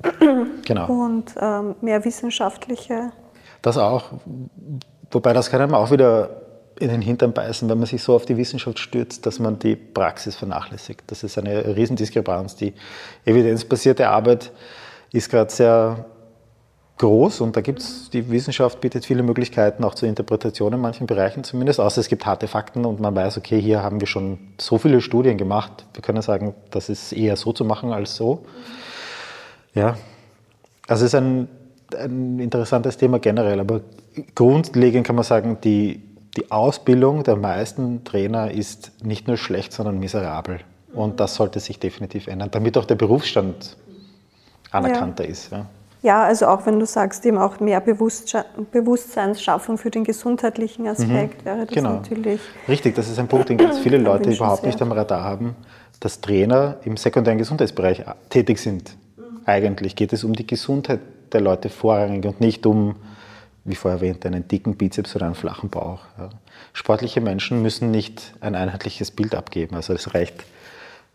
[0.65, 0.87] genau.
[0.87, 3.11] und ähm, mehr wissenschaftliche.
[3.61, 4.05] Das auch,
[5.11, 6.41] wobei das kann einem auch wieder
[6.79, 9.75] in den Hintern beißen, wenn man sich so auf die Wissenschaft stürzt, dass man die
[9.75, 11.03] Praxis vernachlässigt.
[11.07, 12.55] Das ist eine Riesendiskrepanz.
[12.55, 12.73] Die
[13.25, 14.51] evidenzbasierte Arbeit
[15.11, 16.05] ist gerade sehr
[16.97, 21.07] groß und da gibt es, die Wissenschaft bietet viele Möglichkeiten auch zur Interpretation in manchen
[21.07, 24.37] Bereichen zumindest, außer es gibt harte Fakten und man weiß, okay, hier haben wir schon
[24.59, 28.45] so viele Studien gemacht, wir können sagen, das ist eher so zu machen als so.
[29.73, 29.97] Ja,
[30.87, 31.47] also es ist ein,
[31.97, 33.81] ein interessantes Thema generell, aber
[34.35, 36.01] grundlegend kann man sagen, die,
[36.37, 40.59] die Ausbildung der meisten Trainer ist nicht nur schlecht, sondern miserabel.
[40.93, 43.77] Und das sollte sich definitiv ändern, damit auch der Berufsstand
[44.69, 45.29] anerkannter ja.
[45.31, 45.51] ist.
[45.51, 45.65] Ja.
[46.03, 51.45] Ja, also auch wenn du sagst, eben auch mehr Bewusstseinsschaffung für den gesundheitlichen Aspekt mhm.
[51.45, 51.93] wäre das genau.
[51.93, 52.41] natürlich.
[52.67, 55.55] Richtig, das ist ein Punkt, den ganz viele Leute überhaupt nicht am Radar haben,
[56.01, 58.97] dass Trainer im sekundären Gesundheitsbereich tätig sind.
[59.15, 59.43] Mhm.
[59.45, 60.99] Eigentlich geht es um die Gesundheit
[61.31, 62.97] der Leute vorrangig und nicht um,
[63.63, 66.01] wie vorher erwähnt, einen dicken Bizeps oder einen flachen Bauch.
[66.17, 66.31] Ja.
[66.73, 69.77] Sportliche Menschen müssen nicht ein einheitliches Bild abgeben.
[69.77, 70.43] Also es reicht,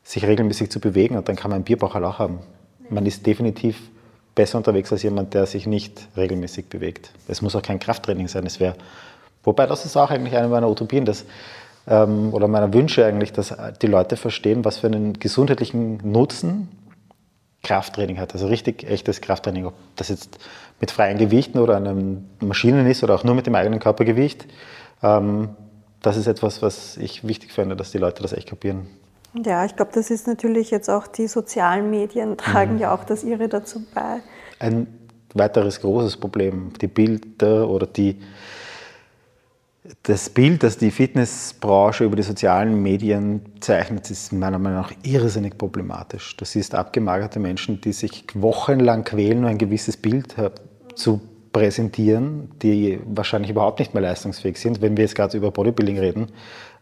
[0.02, 2.38] sich regelmäßig zu bewegen und dann kann man einen Bierbauch halt auch haben.
[2.88, 3.90] Man ist definitiv
[4.38, 7.10] besser unterwegs als jemand, der sich nicht regelmäßig bewegt.
[7.26, 8.46] Es muss auch kein Krafttraining sein.
[8.46, 8.76] Es wäre,
[9.42, 11.24] wobei das ist auch eigentlich eine meiner Utopien, dass,
[11.88, 16.68] ähm, oder meiner Wünsche eigentlich, dass die Leute verstehen, was für einen gesundheitlichen Nutzen
[17.64, 18.32] Krafttraining hat.
[18.32, 19.66] Also richtig echtes Krafttraining.
[19.66, 20.38] Ob das jetzt
[20.78, 24.46] mit freien Gewichten oder einem Maschinen ist oder auch nur mit dem eigenen Körpergewicht.
[25.02, 25.48] Ähm,
[26.00, 28.86] das ist etwas, was ich wichtig finde, dass die Leute das echt kapieren.
[29.34, 32.80] Ja, ich glaube, das ist natürlich jetzt auch die sozialen Medien tragen mhm.
[32.80, 34.20] ja auch das ihre dazu bei.
[34.58, 34.86] Ein
[35.34, 38.18] weiteres großes Problem, die Bilder oder die,
[40.02, 45.58] das Bild, das die Fitnessbranche über die sozialen Medien zeichnet, ist meiner Meinung nach irrsinnig
[45.58, 46.36] problematisch.
[46.36, 50.34] Du siehst abgemagerte Menschen, die sich wochenlang quälen, um ein gewisses Bild
[50.94, 51.20] zu
[51.52, 56.26] präsentieren, die wahrscheinlich überhaupt nicht mehr leistungsfähig sind, wenn wir jetzt gerade über Bodybuilding reden.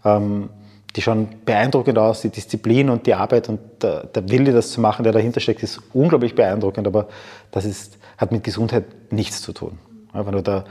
[0.04, 0.50] Ähm,
[0.96, 4.80] die schon beeindruckend aus, die Disziplin und die Arbeit und der, der Wille, das zu
[4.80, 7.08] machen, der dahinter steckt, ist unglaublich beeindruckend, aber
[7.50, 9.78] das ist, hat mit Gesundheit nichts zu tun.
[10.14, 10.64] Ja, wenn du da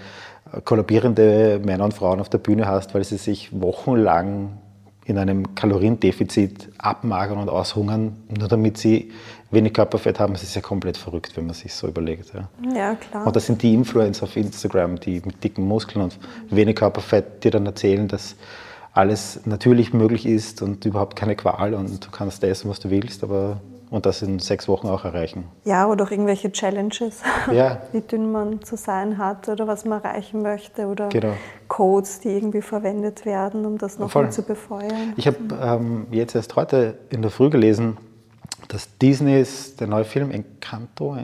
[0.63, 4.57] kollabierende Männer und Frauen auf der Bühne hast, weil sie sich wochenlang
[5.05, 9.11] in einem Kaloriendefizit abmagern und aushungern, nur damit sie
[9.51, 12.33] wenig Körperfett haben, das ist ja komplett verrückt, wenn man sich so überlegt.
[12.33, 13.27] Ja, ja klar.
[13.27, 16.17] Und das sind die Influencer auf Instagram, die mit dicken Muskeln und
[16.49, 18.35] wenig Körperfett, die dann erzählen, dass
[18.95, 23.23] alles natürlich möglich ist und überhaupt keine Qual und du kannst essen, was du willst,
[23.23, 25.45] aber und das in sechs Wochen auch erreichen.
[25.63, 27.81] Ja, oder auch irgendwelche Challenges, ja.
[27.91, 31.33] wie dünn man zu sein hat oder was man erreichen möchte oder genau.
[31.67, 35.13] Codes, die irgendwie verwendet werden, um das noch zu befeuern.
[35.17, 37.97] Ich habe ähm, jetzt erst heute in der Früh gelesen,
[38.69, 41.17] dass Disney ist der neue Film Encanto,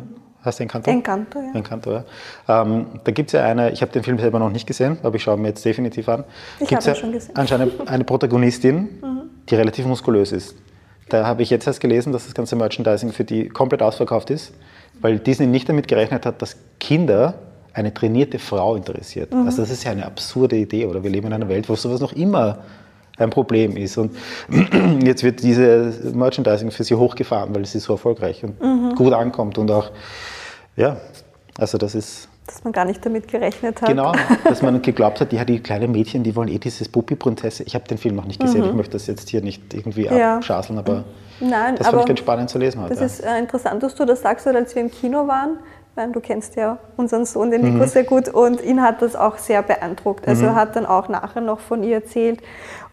[0.43, 0.89] heißt Encanto?
[0.89, 1.51] Encanto, ja.
[1.53, 2.03] Encanto, ja.
[2.47, 5.15] Ähm, da gibt es ja eine, ich habe den Film selber noch nicht gesehen, aber
[5.15, 6.23] ich schaue mir jetzt definitiv an.
[6.59, 7.35] Ich habe ja schon gesehen.
[7.35, 8.89] Anscheinend eine Protagonistin,
[9.49, 10.55] die relativ muskulös ist.
[11.09, 14.53] Da habe ich jetzt erst gelesen, dass das ganze Merchandising für die komplett ausverkauft ist,
[15.01, 17.35] weil Disney nicht damit gerechnet hat, dass Kinder
[17.73, 19.33] eine trainierte Frau interessiert.
[19.33, 21.03] Also das ist ja eine absurde Idee, oder?
[21.03, 22.59] Wir leben in einer Welt, wo sowas noch immer
[23.17, 23.97] ein Problem ist.
[23.97, 24.15] Und
[25.03, 29.71] jetzt wird diese Merchandising für sie hochgefahren, weil sie so erfolgreich und gut ankommt und
[29.71, 29.91] auch,
[30.81, 30.97] ja,
[31.57, 33.89] also das ist Dass man gar nicht damit gerechnet hat.
[33.89, 34.11] genau,
[34.49, 37.65] dass man geglaubt hat, ja, die kleinen Mädchen, die wollen eh dieses Puppi-Prinzessin.
[37.67, 40.37] Ich habe den Film noch nicht gesehen, ich möchte das jetzt hier nicht irgendwie Ja.
[40.37, 41.03] abschaseln, aber
[41.39, 42.95] Nein, das aber fand ich ganz spannend zu lesen heute.
[42.95, 45.57] Das ist äh, interessant, dass du das sagst, weil als wir im Kino waren,
[45.95, 47.73] weil du kennst ja unseren Sohn, den Mhm.
[47.73, 50.25] Nico, sehr gut und ihn hat das auch sehr beeindruckt.
[50.27, 52.41] Also er hat dann auch nachher noch von ihr erzählt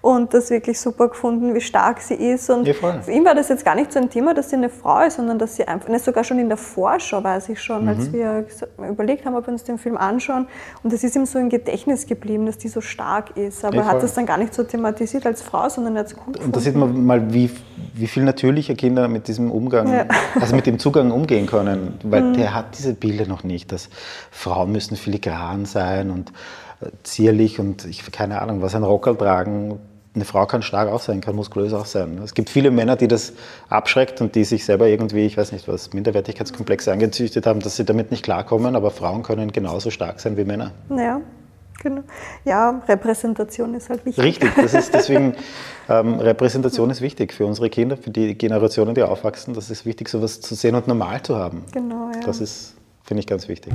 [0.01, 2.49] und das wirklich super gefunden, wie stark sie ist.
[2.51, 4.69] Und Ja, für ihn war das jetzt gar nicht so ein Thema, dass sie eine
[4.69, 7.83] Frau ist, sondern dass sie einfach, ne, sogar schon in der Vorschau weiß ich schon,
[7.83, 7.89] Mhm.
[7.89, 8.47] als wir
[8.91, 10.47] überlegt haben, ob wir uns den Film anschauen.
[10.83, 13.65] Und es ist ihm so im Gedächtnis geblieben, dass die so stark ist.
[13.65, 16.07] Aber Ja, er hat das dann gar nicht so thematisiert als Frau, sondern er hat
[16.09, 17.51] es cool Und da sieht man mal, wie,
[17.95, 20.05] wie viel natürlicher Kinder mit diesem Umgang, Ja.
[20.05, 20.11] Mhm.
[20.41, 21.99] also mit dem Zugang umgehen können.
[22.05, 23.89] Weil der hat diese Bilder noch nicht, dass
[24.31, 26.33] Frauen müssen filigran sein und
[26.81, 29.79] äh, zierlich und ich keine Ahnung, was ein Rockerl tragen.
[30.14, 32.18] Eine Frau kann stark auch sein, kann muskulös auch sein.
[32.25, 33.35] Es gibt viele Männer, die das
[33.68, 37.85] abschreckt und die sich selber irgendwie, ich weiß nicht was, Minderwertigkeitskomplexe angezüchtet haben, dass sie
[37.85, 40.73] damit nicht klarkommen, aber Frauen können genauso stark sein wie Männer.
[40.97, 41.21] Ja,
[41.83, 42.03] genau.
[42.44, 44.25] Ja, Repräsentation ist halt wichtig.
[44.25, 45.35] Richtig, das ist deswegen,
[45.88, 49.55] ähm, Repräsentation ist wichtig für unsere Kinder, für die Generationen, die aufwachsen.
[49.55, 51.64] Das ist wichtig, sowas zu sehen und normal zu haben.
[51.73, 52.21] Genau, ja.
[52.25, 53.75] Das ist, finde ich, ganz wichtig.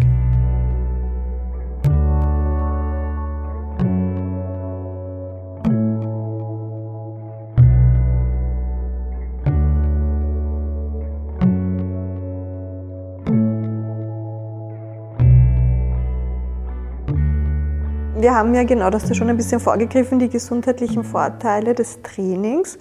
[18.23, 22.01] Wir haben ja genau, das hast du schon ein bisschen vorgegriffen, die gesundheitlichen Vorteile des
[22.03, 22.77] Trainings.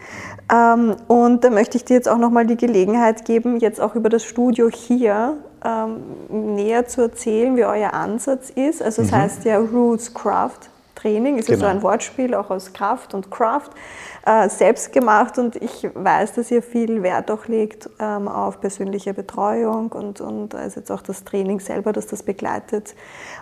[0.48, 4.08] Ähm, und da möchte ich dir jetzt auch nochmal die Gelegenheit geben, jetzt auch über
[4.08, 8.84] das Studio hier ähm, näher zu erzählen, wie euer Ansatz ist.
[8.84, 11.72] Also es heißt ja Roots Craft Training, ist ja so Genau.
[11.72, 13.70] ein Wortspiel auch aus Kraft und Craft,
[14.24, 19.12] äh, selbst gemacht und ich weiß, dass ihr viel Wert auch legt ähm, auf persönliche
[19.12, 22.94] Betreuung und, und also jetzt auch das Training selber, dass das begleitet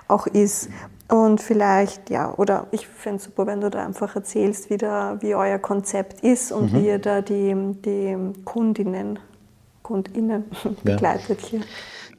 [0.09, 0.71] auch ist.
[1.11, 5.16] Und vielleicht, ja, oder ich fände es super, wenn du da einfach erzählst, wie, da,
[5.20, 9.18] wie euer Konzept ist und wie ihr da die, die Kundinnen,
[9.83, 10.44] Kundinnen
[10.85, 11.62] begleitet hier.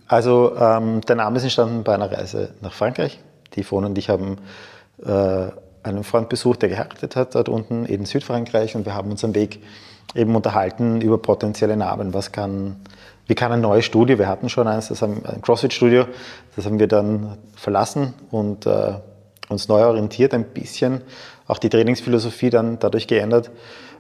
[0.08, 3.21] Also ähm, der Name ist entstanden bei einer Reise nach Frankreich.
[3.56, 4.39] Die Yvonne und ich haben
[5.06, 5.47] äh,
[5.84, 9.34] einen Freund besucht, der geheiratet hat dort unten in Südfrankreich und wir haben uns am
[9.34, 9.62] Weg
[10.15, 12.13] eben unterhalten über potenzielle Namen.
[12.13, 12.75] Was kann,
[13.32, 16.06] wie kann ein neues Studio, wir hatten schon eins, das haben, ein CrossFit-Studio,
[16.58, 18.96] das haben wir dann verlassen und äh,
[19.48, 21.00] uns neu orientiert ein bisschen,
[21.48, 23.50] auch die Trainingsphilosophie dann dadurch geändert,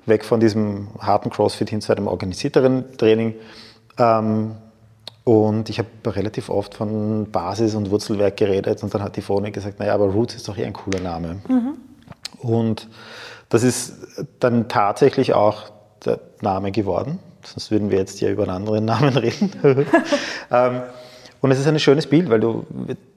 [0.05, 3.35] weg von diesem harten CrossFit hin zu einem organisierteren Training.
[3.97, 4.55] Ähm,
[5.23, 9.51] und ich habe relativ oft von Basis und Wurzelwerk geredet und dann hat die Frone
[9.51, 11.39] gesagt, naja, aber Roots ist doch eh ein cooler Name.
[12.39, 12.89] Und
[13.47, 15.71] das ist dann tatsächlich auch
[16.03, 17.19] der Name geworden.
[17.45, 19.51] Sonst würden wir jetzt hier über einen anderen Namen reden.
[20.51, 20.81] ähm,
[21.41, 22.65] und es ist ein schönes Bild, weil du,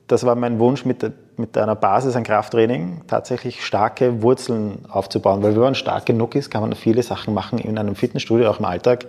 [0.07, 5.43] das war mein Wunsch mit, mit einer Basis an Krafttraining, tatsächlich starke Wurzeln aufzubauen.
[5.43, 8.59] Weil wenn man stark genug ist, kann man viele Sachen machen in einem Fitnessstudio, auch
[8.59, 9.07] im Alltag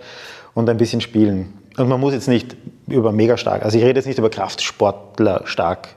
[0.53, 1.53] und ein bisschen spielen.
[1.77, 2.55] Und man muss jetzt nicht
[2.87, 5.89] über mega stark, also ich rede jetzt nicht über Kraftsportler stark,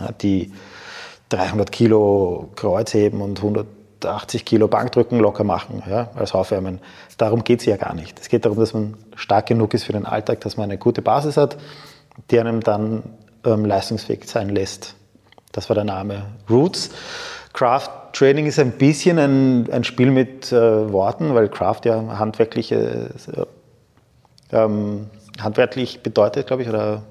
[0.00, 0.52] ja, die
[1.28, 3.42] 300 Kilo Kreuzheben und
[4.04, 6.80] 180 Kilo Bankdrücken locker machen, ja, als Aufwärmen.
[7.18, 8.20] Darum geht es ja gar nicht.
[8.20, 11.02] Es geht darum, dass man stark genug ist für den Alltag, dass man eine gute
[11.02, 11.56] Basis hat,
[12.30, 13.02] die einem dann
[13.44, 14.94] ähm, leistungsfähig sein lässt.
[15.52, 16.90] Das war der Name Roots.
[17.52, 23.10] Craft Training ist ein bisschen ein, ein Spiel mit äh, Worten, weil Craft ja handwerkliche,
[23.36, 25.10] äh, ähm,
[25.40, 27.02] handwerklich bedeutet, glaube ich, oder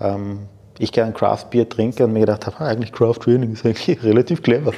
[0.00, 3.64] ähm, ich gerne Craft Bier trinke und mir gedacht habe, ah, eigentlich Craft Training ist
[3.64, 4.72] eigentlich relativ clever.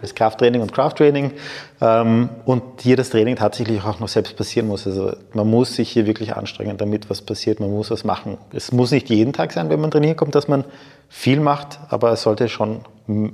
[0.00, 1.32] Das ist Kraft Training und Craft Training
[1.80, 4.86] ähm, und hier das Training tatsächlich auch noch selbst passieren muss.
[4.86, 7.60] Also man muss sich hier wirklich anstrengen, damit was passiert.
[7.60, 8.38] Man muss was machen.
[8.52, 10.64] Es muss nicht jeden Tag sein, wenn man trainieren kommt, dass man
[11.08, 12.80] viel macht, aber es sollte schon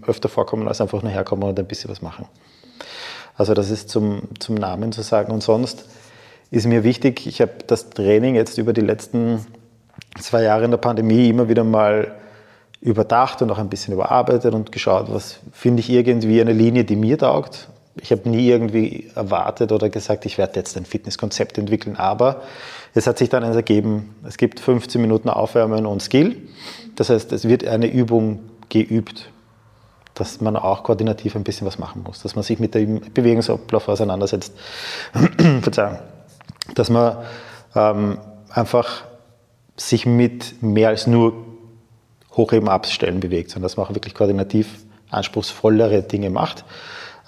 [0.06, 2.26] öfter vorkommen, als einfach nur herkommen und ein bisschen was machen.
[3.36, 5.32] Also das ist zum, zum Namen zu sagen.
[5.32, 5.84] Und sonst
[6.50, 9.46] ist mir wichtig, ich habe das Training jetzt über die letzten
[10.20, 12.14] zwei Jahre in der Pandemie immer wieder mal
[12.80, 16.96] überdacht und auch ein bisschen überarbeitet und geschaut, was finde ich irgendwie eine Linie, die
[16.96, 17.68] mir taugt,
[18.00, 22.42] ich habe nie irgendwie erwartet oder gesagt, ich werde jetzt ein Fitnesskonzept entwickeln, aber
[22.94, 26.36] es hat sich dann eins ergeben, es gibt 15 Minuten Aufwärmen und Skill.
[26.96, 29.30] Das heißt, es wird eine Übung geübt,
[30.14, 33.88] dass man auch koordinativ ein bisschen was machen muss, dass man sich mit dem Bewegungsablauf
[33.88, 34.52] auseinandersetzt.
[35.62, 35.98] Verzeihung.
[36.74, 37.18] Dass man
[37.74, 38.18] ähm,
[38.50, 39.04] einfach
[39.78, 41.32] sich mit mehr als nur
[42.32, 46.64] Hochheben, Abstellen bewegt, sondern dass man auch wirklich koordinativ anspruchsvollere Dinge macht.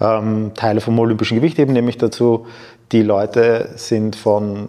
[0.01, 2.47] Ähm, Teile vom olympischen Gewichtheben nehme ich dazu.
[2.93, 4.69] Die Leute sind von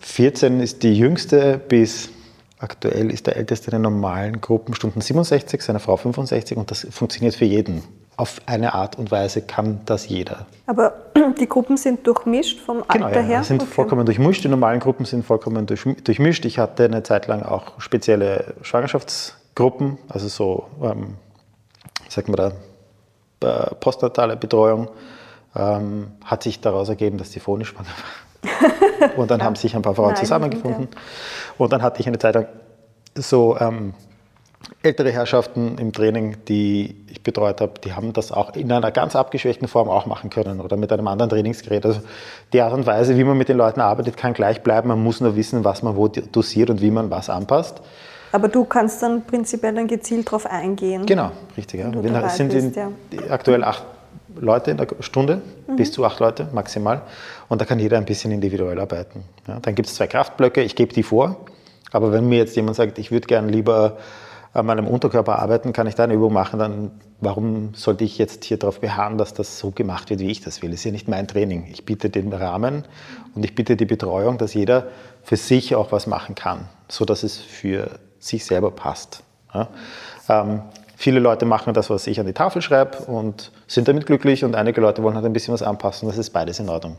[0.00, 2.10] 14 ist die jüngste bis
[2.58, 7.34] aktuell ist der älteste in den normalen Gruppenstunden 67, seine Frau 65 und das funktioniert
[7.34, 7.82] für jeden.
[8.16, 10.46] Auf eine Art und Weise kann das jeder.
[10.66, 10.92] Aber
[11.40, 13.44] die Gruppen sind durchmischt vom Alter genau, ja, her?
[13.44, 13.70] sind Okay.
[13.72, 14.44] vollkommen durchmischt.
[14.44, 16.44] Die normalen Gruppen sind vollkommen durch, durchmischt.
[16.44, 21.16] Ich hatte eine Zeit lang auch spezielle Schwangerschaftsgruppen, also so, ähm,
[22.08, 22.36] sagt man
[23.40, 24.88] da, äh, postnatale Betreuung.
[25.56, 29.16] Ähm, hat sich daraus ergeben, dass die nicht schwanger war.
[29.16, 30.88] Und dann haben sich ein paar Frauen Naheliegend, zusammengefunden.
[31.58, 32.46] Und dann hatte ich eine Zeit lang
[33.14, 33.94] so ähm,
[34.82, 39.16] ältere Herrschaften im Training, die ich betreut habe, die haben das auch in einer ganz
[39.16, 41.84] abgeschwächten Form auch machen können oder mit einem anderen Trainingsgerät.
[41.86, 42.00] Also
[42.52, 44.88] die Art und Weise, wie man mit den Leuten arbeitet, kann gleich bleiben.
[44.88, 47.80] Man muss nur wissen, was man wo dosiert und wie man was anpasst.
[48.32, 51.06] Aber du kannst dann prinzipiell dann gezielt darauf eingehen.
[51.06, 51.80] Genau, richtig.
[51.80, 51.92] Ja.
[51.92, 52.90] Wir sind in, bist, ja.
[53.30, 53.84] aktuell acht
[54.36, 55.40] Leute in der Stunde,
[55.76, 57.02] bis zu acht Leute maximal.
[57.48, 59.22] Und da kann jeder ein bisschen individuell arbeiten.
[59.46, 59.60] Ja.
[59.60, 61.36] Dann gibt es zwei Kraftblöcke, ich gebe die vor.
[61.92, 63.98] Aber wenn mir jetzt jemand sagt, ich würde gern lieber
[64.54, 68.44] an meinem Unterkörper arbeiten, kann ich da eine Übung machen, dann warum sollte ich jetzt
[68.44, 70.70] hier darauf beharren, dass das so gemacht wird, wie ich das will?
[70.70, 71.66] Das ist ja nicht mein Training.
[71.70, 72.84] Ich biete den Rahmen
[73.34, 74.86] und ich biete die Betreuung, dass jeder
[75.24, 79.24] für sich auch was machen kann, so dass es für sich selber passt.
[79.52, 79.68] Ja?
[80.28, 80.62] Ähm,
[80.96, 84.54] viele Leute machen das, was ich an die Tafel schreibe und sind damit glücklich und
[84.54, 86.06] einige Leute wollen halt ein bisschen was anpassen.
[86.08, 86.96] Das ist beides in Ordnung.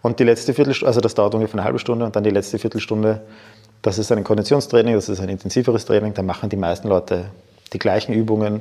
[0.00, 2.58] Und die letzte Viertelstunde, also das dauert ungefähr eine halbe Stunde und dann die letzte
[2.58, 3.22] Viertelstunde,
[3.86, 7.26] das ist ein Konditionstraining, das ist ein intensiveres Training, da machen die meisten Leute
[7.72, 8.60] die gleichen Übungen.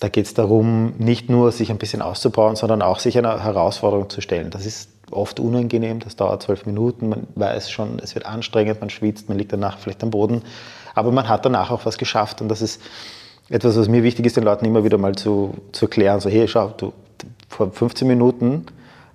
[0.00, 4.08] Da geht es darum, nicht nur sich ein bisschen auszubauen, sondern auch sich einer Herausforderung
[4.08, 4.48] zu stellen.
[4.48, 8.88] Das ist oft unangenehm, das dauert zwölf Minuten, man weiß schon, es wird anstrengend, man
[8.88, 10.40] schwitzt, man liegt danach vielleicht am Boden,
[10.94, 12.80] aber man hat danach auch was geschafft und das ist
[13.50, 16.48] etwas, was mir wichtig ist, den Leuten immer wieder mal zu, zu erklären, so hey,
[16.48, 16.94] schau, du,
[17.48, 18.64] vor 15 Minuten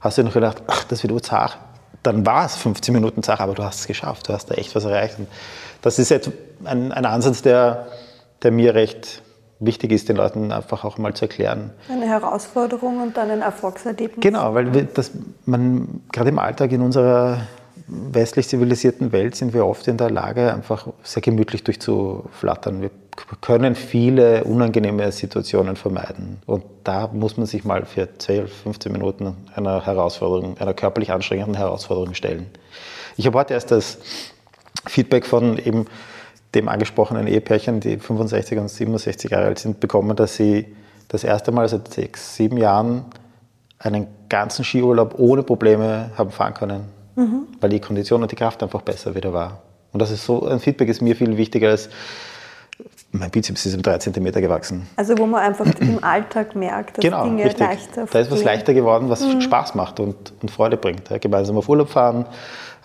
[0.02, 1.58] hast du noch gedacht, ach, das wird urzart.
[2.06, 4.76] Dann war es 15 Minuten zart, aber du hast es geschafft, du hast da echt
[4.76, 5.18] was erreicht.
[5.18, 5.28] Und
[5.82, 6.30] das ist jetzt
[6.64, 7.88] ein, ein Ansatz, der,
[8.44, 9.22] der mir recht
[9.60, 11.72] wichtig ist, den Leuten einfach auch mal zu erklären.
[11.90, 14.22] Eine Herausforderung und dann ein Erfolgserlebnis.
[14.22, 15.12] Genau, weil wir, das,
[15.46, 17.40] man, gerade im Alltag in unserer
[17.88, 22.82] westlich zivilisierten Welt sind wir oft in der Lage, einfach sehr gemütlich durchzuflattern.
[22.82, 22.92] Wir
[23.42, 26.38] können viele unangenehme Situationen vermeiden.
[26.46, 31.56] Und da muss man sich mal für 12, 15 Minuten einer Herausforderung, einer körperlich anstrengenden
[31.56, 32.48] Herausforderung stellen.
[33.18, 33.98] Ich habe heute erst das
[34.86, 35.86] Feedback von eben
[36.54, 40.76] dem angesprochenen Ehepärchen, die 65 und 67 Jahre alt sind, bekommen, dass sie
[41.08, 43.06] das erste Mal seit sechs, sieben Jahren
[43.80, 47.48] einen ganzen Skiurlaub ohne Probleme haben fahren können, mhm.
[47.60, 49.62] weil die Kondition und die Kraft einfach besser wieder war.
[49.92, 51.90] Und das ist so, ein Feedback ist mir viel wichtiger als
[53.20, 54.88] mein Bizeps ist um drei Zentimeter gewachsen.
[54.96, 57.60] Also wo man einfach im Alltag merkt, dass genau, Dinge richtig.
[57.60, 61.10] leichter Da ist was leichter geworden, was Spaß macht und, und Freude bringt.
[61.10, 62.26] Ja, gemeinsam auf Urlaub fahren,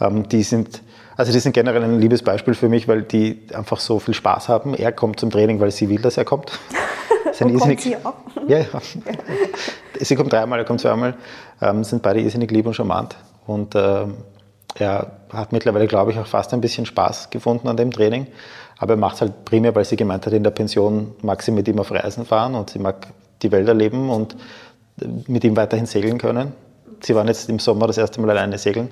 [0.00, 0.82] ähm, die sind,
[1.16, 4.48] also die sind generell ein liebes Beispiel für mich, weil die einfach so viel Spaß
[4.48, 4.74] haben.
[4.74, 6.52] Er kommt zum Training, weil sie will, dass er kommt.
[7.40, 8.14] Und kommt sie auch?
[8.48, 8.66] Ja, ja.
[10.00, 11.14] Sie kommt dreimal, er kommt zweimal.
[11.62, 13.16] Ähm, sind beide irrsinnig lieb und charmant.
[13.46, 14.16] Und ähm,
[14.74, 18.26] er hat mittlerweile, glaube ich, auch fast ein bisschen Spaß gefunden an dem Training.
[18.80, 21.50] Aber er macht es halt primär, weil sie gemeint hat, in der Pension mag sie
[21.50, 23.08] mit ihm auf Reisen fahren und sie mag
[23.42, 24.34] die Welt erleben und
[25.28, 26.52] mit ihm weiterhin segeln können.
[27.02, 28.88] Sie waren jetzt im Sommer das erste Mal alleine segeln.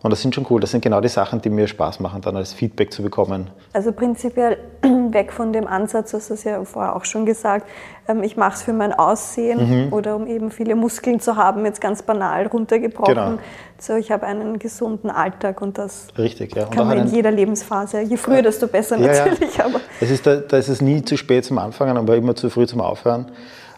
[0.00, 0.60] Und das sind schon cool.
[0.60, 3.50] Das sind genau die Sachen, die mir Spaß machen, dann als Feedback zu bekommen.
[3.72, 4.56] Also prinzipiell
[5.10, 7.66] weg von dem Ansatz, das hast du ja vorher auch schon gesagt,
[8.06, 9.92] ähm, ich mache es für mein Aussehen Mhm.
[9.92, 13.14] oder um eben viele Muskeln zu haben, jetzt ganz banal runtergebrochen.
[13.14, 13.38] Genau.
[13.78, 16.64] So, ich habe einen gesunden Alltag und das Richtig, ja.
[16.66, 18.00] Und kann man in jeder Lebensphase.
[18.02, 19.26] Je früher, desto besser Ja, ja.
[19.26, 19.60] natürlich.
[19.64, 22.50] Aber Es ist da, da ist es nie zu spät zum Anfangen, aber immer zu
[22.50, 23.26] früh zum Aufhören.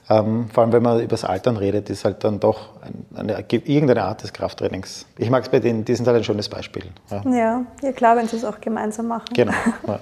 [0.09, 3.44] Ähm, vor allem, wenn man über das Altern redet, ist halt dann doch ein, eine,
[3.48, 5.07] irgendeine Art des Krafttrainings.
[5.18, 6.84] Ich mag es bei denen, die sind halt ein schönes Beispiel.
[7.11, 9.26] Ja, ja, ja klar, wenn sie es auch gemeinsam machen.
[9.34, 9.53] genau.
[9.86, 10.01] Ja.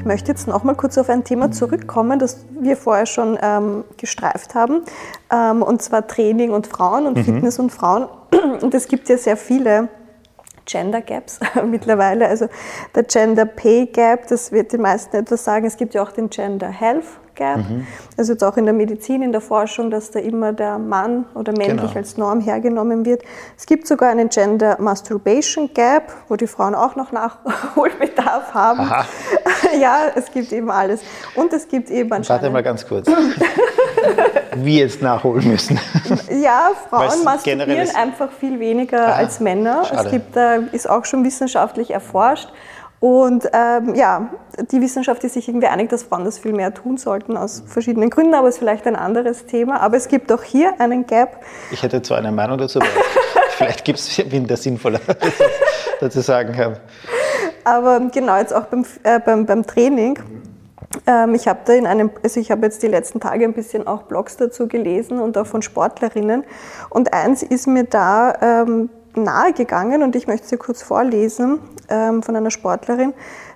[0.00, 3.84] Ich möchte jetzt noch mal kurz auf ein Thema zurückkommen, das wir vorher schon ähm,
[3.98, 4.80] gestreift haben,
[5.30, 7.24] ähm, und zwar Training und Frauen und mhm.
[7.24, 8.08] Fitness und Frauen.
[8.62, 9.88] Und es gibt ja sehr viele
[10.64, 12.28] Gender Gaps mittlerweile.
[12.28, 12.46] Also
[12.94, 15.66] der Gender Pay Gap, das wird den meisten etwas sagen.
[15.66, 17.04] Es gibt ja auch den Gender Health
[17.40, 17.56] Gap.
[17.56, 17.86] Mhm.
[18.18, 21.52] Also jetzt auch in der Medizin, in der Forschung, dass da immer der Mann oder
[21.52, 21.96] männlich genau.
[21.96, 23.22] als Norm hergenommen wird.
[23.56, 28.80] Es gibt sogar einen Gender Masturbation Gap, wo die Frauen auch noch Nachholbedarf haben.
[28.80, 29.06] Aha.
[29.80, 31.00] ja, es gibt eben alles.
[31.34, 32.42] Und es gibt eben anscheinend...
[32.42, 33.06] Warte mal ganz kurz.
[34.56, 35.80] Wie jetzt nachholen müssen.
[36.30, 39.84] Ja, Frauen masturbieren einfach viel weniger ah, als Männer.
[39.84, 40.04] Schade.
[40.04, 42.48] Es gibt, äh, ist auch schon wissenschaftlich erforscht.
[43.00, 44.28] Und ähm, ja,
[44.70, 48.10] die Wissenschaft ist sich irgendwie einig, dass Frauen das viel mehr tun sollten, aus verschiedenen
[48.10, 49.80] Gründen, aber es ist vielleicht ein anderes Thema.
[49.80, 51.40] Aber es gibt auch hier einen Gap.
[51.72, 52.88] Ich hätte zwar eine Meinung dazu, aber
[53.56, 55.00] vielleicht gibt es wen, der sinnvoller
[56.00, 56.76] dazu sagen kann.
[57.64, 60.18] Aber genau, jetzt auch beim, äh, beim, beim Training.
[61.06, 63.86] Ähm, ich habe da in einem, also ich habe jetzt die letzten Tage ein bisschen
[63.86, 66.44] auch Blogs dazu gelesen und auch von Sportlerinnen.
[66.90, 71.58] Und eins ist mir da ähm, nahegegangen und ich möchte dir kurz vorlesen
[71.88, 73.12] ähm, von einer Sportlerin.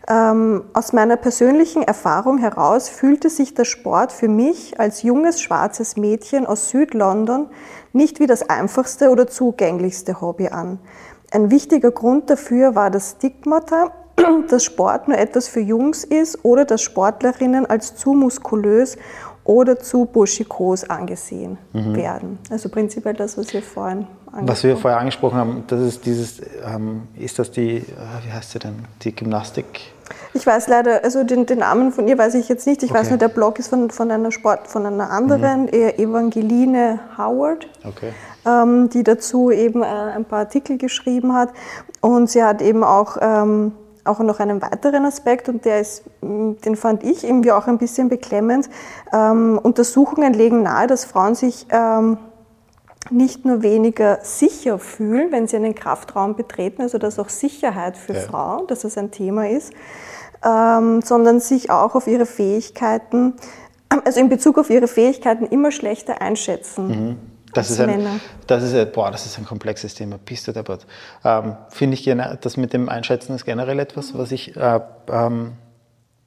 [0.07, 5.97] Ähm, aus meiner persönlichen Erfahrung heraus fühlte sich der Sport für mich als junges schwarzes
[5.97, 7.49] Mädchen aus Südlondon
[7.93, 10.79] nicht wie das einfachste oder zugänglichste Hobby an.
[11.31, 13.93] Ein wichtiger Grund dafür war das Stigmata,
[14.49, 18.97] dass Sport nur etwas für Jungs ist oder dass Sportlerinnen als zu muskulös
[19.45, 21.95] oder zu buschikos angesehen mhm.
[21.95, 22.39] werden.
[22.51, 24.07] Also prinzipiell das, was wir vorhin
[24.41, 27.83] was wir vorher angesprochen haben, das ist dieses, ähm, ist das die, äh,
[28.25, 29.93] wie heißt sie denn, die Gymnastik?
[30.35, 32.83] Ich weiß leider, also den, den, Namen von ihr weiß ich jetzt nicht.
[32.83, 33.01] Ich okay.
[33.01, 35.73] weiß nur, der Blog ist von, von einer Sport, von einer anderen, mhm.
[35.73, 38.13] Evangeline Howard, okay.
[38.45, 41.51] ähm, die dazu eben äh, ein paar Artikel geschrieben hat.
[42.01, 43.73] Und sie hat eben auch, ähm,
[44.05, 48.09] auch noch einen weiteren Aspekt und der ist, den fand ich irgendwie auch ein bisschen
[48.09, 48.69] beklemmend.
[49.13, 52.19] Ähm, Untersuchungen legen nahe, dass Frauen sich ähm,
[53.11, 58.15] nicht nur weniger sicher fühlen, wenn sie einen Kraftraum betreten, also dass auch Sicherheit für
[58.15, 58.21] ja.
[58.21, 59.73] Frauen, dass das ein Thema ist,
[60.45, 63.35] ähm, sondern sich auch auf ihre Fähigkeiten,
[63.89, 66.89] also in Bezug auf ihre Fähigkeiten immer schlechter einschätzen.
[66.89, 67.34] Mhm.
[67.55, 70.19] Das ist, ein, das, ist ein, boah, das ist ein komplexes Thema.
[70.25, 70.87] Bist du deppert.
[71.25, 75.53] Ähm, Finde ich, das mit dem Einschätzen ist generell etwas, was ich äh, ähm,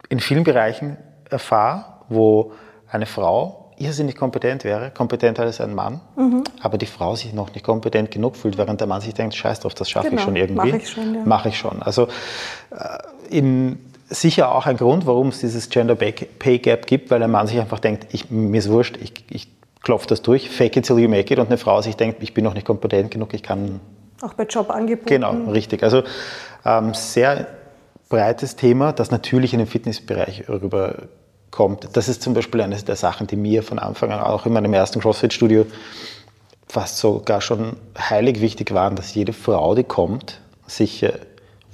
[0.10, 0.98] in vielen Bereichen
[1.30, 2.54] erfahre, wo
[2.90, 6.44] eine Frau irrsinnig kompetent wäre, kompetenter als ein Mann, mhm.
[6.62, 9.60] aber die Frau sich noch nicht kompetent genug fühlt, während der Mann sich denkt, scheiß
[9.60, 10.72] drauf, das schaffe genau, ich schon irgendwie.
[10.72, 11.14] Mache ich schon.
[11.14, 11.22] Ja.
[11.26, 11.84] Mache ich schon.
[11.84, 12.08] Also
[12.72, 17.30] äh, in, sicher auch ein Grund, warum es dieses Gender Pay Gap gibt, weil ein
[17.30, 19.48] Mann sich einfach denkt, ich, mir ist wurscht, ich, ich
[19.82, 22.34] klopfe das durch, fake it till you make it und eine Frau sich denkt, ich
[22.34, 23.80] bin noch nicht kompetent genug, ich kann...
[24.22, 25.06] Auch bei Jobangeboten.
[25.06, 25.84] Genau, richtig.
[25.84, 26.04] Also
[26.66, 27.48] ähm, sehr
[28.10, 30.96] breites Thema, das natürlich in den Fitnessbereich rüber
[31.52, 31.90] kommt.
[31.94, 34.74] Das ist zum Beispiel eine der Sachen, die mir von Anfang an auch in meinem
[34.74, 35.66] ersten CrossFit-Studio
[36.68, 41.14] fast sogar schon heilig wichtig waren, dass jede Frau, die kommt, sich äh,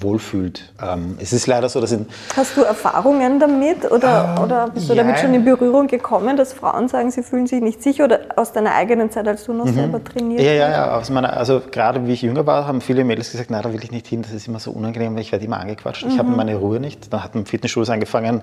[0.03, 0.71] wohlfühlt.
[0.81, 4.89] Ähm, es ist leider so, dass in Hast du Erfahrungen damit oder, ähm, oder bist
[4.89, 5.03] du ja.
[5.03, 8.51] damit schon in Berührung gekommen, dass Frauen sagen, sie fühlen sich nicht sicher oder aus
[8.51, 9.73] deiner eigenen Zeit, als du noch mhm.
[9.73, 10.45] selber trainiert hast?
[10.45, 10.97] Ja, ja, ja.
[10.97, 13.83] Aus meiner, also gerade wie ich jünger war, haben viele Mädels gesagt, nein, da will
[13.83, 16.05] ich nicht hin, das ist immer so unangenehm, weil ich werde immer angequatscht.
[16.05, 16.11] Mhm.
[16.11, 17.11] Ich habe meine Ruhe nicht.
[17.11, 18.41] Dann hat man Fitnessstudios angefangen,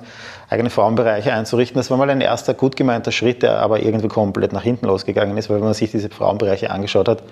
[0.48, 1.78] eigene Frauenbereiche einzurichten.
[1.78, 5.36] Das war mal ein erster gut gemeinter Schritt, der aber irgendwie komplett nach hinten losgegangen
[5.36, 7.22] ist, weil man sich diese Frauenbereiche angeschaut hat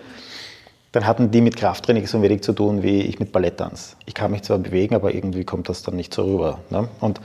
[0.98, 3.96] dann hatten die mit Krafttraining so wenig zu tun wie ich mit Balletttanz.
[4.06, 6.58] Ich kann mich zwar bewegen, aber irgendwie kommt das dann nicht so rüber.
[6.70, 6.88] Ne?
[6.98, 7.20] Und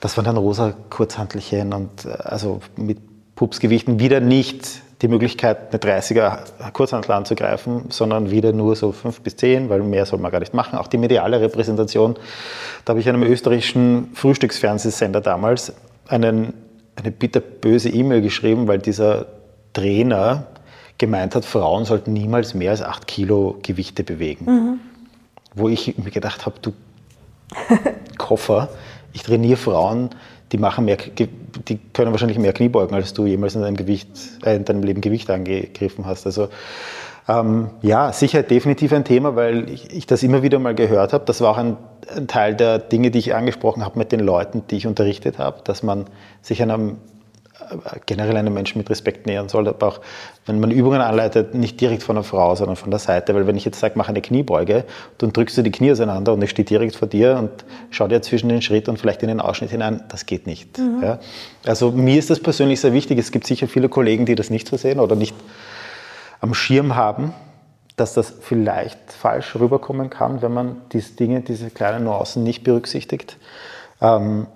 [0.00, 2.98] das waren dann rosa Kurzhantelchen und äh, also mit
[3.36, 9.36] Pupsgewichten wieder nicht die Möglichkeit, eine 30er Kurzhantel anzugreifen, sondern wieder nur so 5 bis
[9.36, 10.76] 10, weil mehr soll man gar nicht machen.
[10.76, 12.16] Auch die mediale Repräsentation,
[12.84, 15.72] da habe ich einem österreichischen Frühstücksfernsehsender damals
[16.08, 16.52] einen,
[16.96, 19.26] eine bitterböse E-Mail geschrieben, weil dieser
[19.72, 20.48] Trainer
[20.98, 24.44] gemeint hat, Frauen sollten niemals mehr als 8 Kilo Gewichte bewegen.
[24.44, 24.80] Mhm.
[25.54, 26.72] Wo ich mir gedacht habe, du
[28.18, 28.68] Koffer,
[29.12, 30.10] ich trainiere Frauen,
[30.52, 34.08] die, machen mehr, die können wahrscheinlich mehr Kniebeugen, als du jemals in deinem, Gewicht,
[34.44, 36.26] äh, in deinem Leben Gewicht angegriffen hast.
[36.26, 36.48] Also
[37.28, 41.24] ähm, ja, sicher definitiv ein Thema, weil ich, ich, das immer wieder mal gehört habe.
[41.26, 41.76] Das war auch ein,
[42.16, 45.60] ein Teil der Dinge, die ich angesprochen habe mit den Leuten, die ich unterrichtet habe,
[45.64, 46.06] dass man
[46.40, 46.96] sich einem
[48.06, 50.00] generell einem Menschen mit Respekt nähern soll, aber auch
[50.46, 53.34] wenn man Übungen anleitet, nicht direkt von einer Frau, sondern von der Seite.
[53.34, 54.84] Weil wenn ich jetzt sage, mach eine Kniebeuge,
[55.18, 57.50] dann drückst du die Knie auseinander und ich stehe direkt vor dir und
[57.90, 60.78] schau dir zwischen den Schritt und vielleicht in den Ausschnitt hinein, das geht nicht.
[60.78, 61.02] Mhm.
[61.02, 61.18] Ja?
[61.66, 63.18] Also mir ist das persönlich sehr wichtig.
[63.18, 65.34] Es gibt sicher viele Kollegen, die das nicht so sehen oder nicht
[66.40, 67.34] am Schirm haben,
[67.96, 73.36] dass das vielleicht falsch rüberkommen kann, wenn man diese Dinge, diese kleinen Nuancen nicht berücksichtigt.
[74.00, 74.46] Ähm,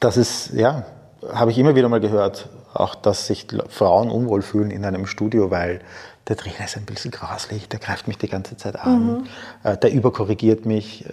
[0.00, 0.84] das ist, ja,
[1.32, 5.50] habe ich immer wieder mal gehört, auch dass sich Frauen unwohl fühlen in einem Studio,
[5.50, 5.80] weil
[6.28, 9.24] der Trainer ist ein bisschen grauslich, der greift mich die ganze Zeit an,
[9.64, 9.80] mhm.
[9.80, 11.06] der überkorrigiert mich.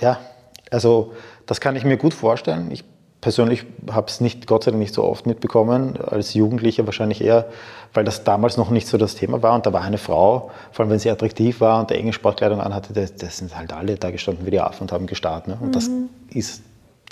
[0.00, 0.18] Ja,
[0.70, 1.12] also
[1.46, 2.70] das kann ich mir gut vorstellen.
[2.70, 2.84] Ich
[3.20, 7.46] persönlich habe es nicht, Gott sei Dank nicht so oft mitbekommen, als Jugendlicher wahrscheinlich eher,
[7.94, 9.54] weil das damals noch nicht so das Thema war.
[9.54, 12.60] Und da war eine Frau, vor allem wenn sie attraktiv war und der enge Sportkleidung
[12.60, 15.48] anhatte, das, das sind halt alle da gestanden wie die Affen und haben gestartet.
[15.48, 15.58] Ne?
[15.60, 15.72] Und mhm.
[15.72, 15.88] das
[16.30, 16.62] ist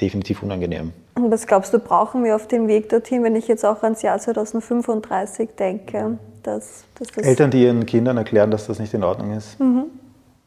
[0.00, 0.92] definitiv unangenehm.
[1.14, 4.02] Und was glaubst du, brauchen wir auf dem Weg dorthin, wenn ich jetzt auch ans
[4.02, 6.18] Jahr 2035 denke?
[6.42, 9.84] Dass, dass Eltern, die ihren Kindern erklären, dass das nicht in Ordnung ist, mhm.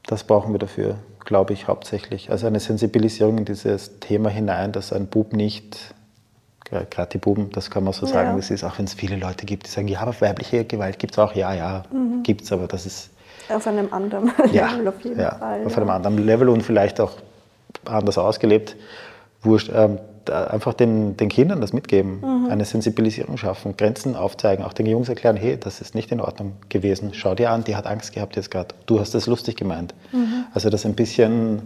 [0.08, 0.96] das brauchen wir dafür
[1.26, 2.30] glaube ich, hauptsächlich.
[2.30, 5.94] Also eine Sensibilisierung in dieses Thema hinein, dass ein Bub nicht,
[6.70, 8.36] gerade die Buben, das kann man so sagen, ja.
[8.36, 11.14] das ist, auch wenn es viele Leute gibt, die sagen, ja, aber weibliche Gewalt gibt
[11.14, 12.24] es auch, ja, ja, mhm.
[12.24, 13.10] gibt es, aber das ist...
[13.50, 15.66] Auf einem anderen ja, Level auf jeden ja, Fall.
[15.66, 15.78] Auf ja.
[15.78, 17.12] einem anderen Level und vielleicht auch
[17.86, 18.76] anders ausgelebt.
[19.44, 19.72] Wurscht.
[19.74, 22.50] Ähm, einfach den, den Kindern das mitgeben, mhm.
[22.50, 26.54] eine Sensibilisierung schaffen, Grenzen aufzeigen, auch den Jungs erklären, hey, das ist nicht in Ordnung
[26.70, 27.14] gewesen.
[27.14, 28.74] Schau dir an, die hat Angst gehabt jetzt gerade.
[28.86, 29.94] Du hast das lustig gemeint.
[30.12, 30.46] Mhm.
[30.54, 31.62] Also das ein bisschen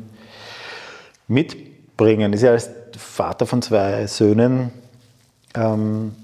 [1.28, 2.34] mitbringen.
[2.34, 4.72] Ist ja als Vater von zwei Söhnen
[5.56, 6.16] ähm,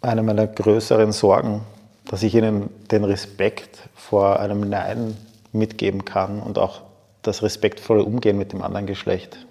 [0.00, 1.62] eine meiner größeren Sorgen,
[2.06, 5.16] dass ich ihnen den Respekt vor einem Nein
[5.52, 6.82] mitgeben kann und auch
[7.22, 9.43] das respektvolle Umgehen mit dem anderen Geschlecht.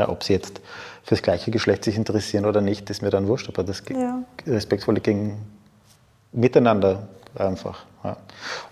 [0.00, 0.62] Ja, ob sie jetzt
[1.02, 4.22] fürs gleiche Geschlecht sich interessieren oder nicht, ist mir dann wurscht, aber das ja.
[4.46, 5.36] respektvolle ging
[6.32, 7.84] miteinander einfach.
[8.02, 8.16] Ja.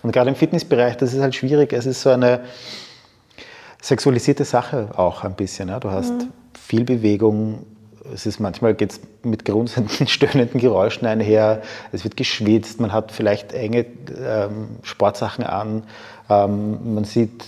[0.01, 1.71] Und gerade im Fitnessbereich, das ist halt schwierig.
[1.71, 2.41] Es ist so eine
[3.79, 5.69] sexualisierte Sache auch ein bisschen.
[5.69, 5.79] Ja.
[5.79, 6.31] Du hast mhm.
[6.59, 7.63] viel Bewegung.
[8.11, 11.61] Es ist manchmal geht es mit grunzenden, stöhnenden Geräuschen einher.
[11.91, 12.79] Es wird geschwitzt.
[12.79, 13.85] Man hat vielleicht enge
[14.19, 15.83] ähm, Sportsachen an.
[16.27, 17.45] Ähm, man sieht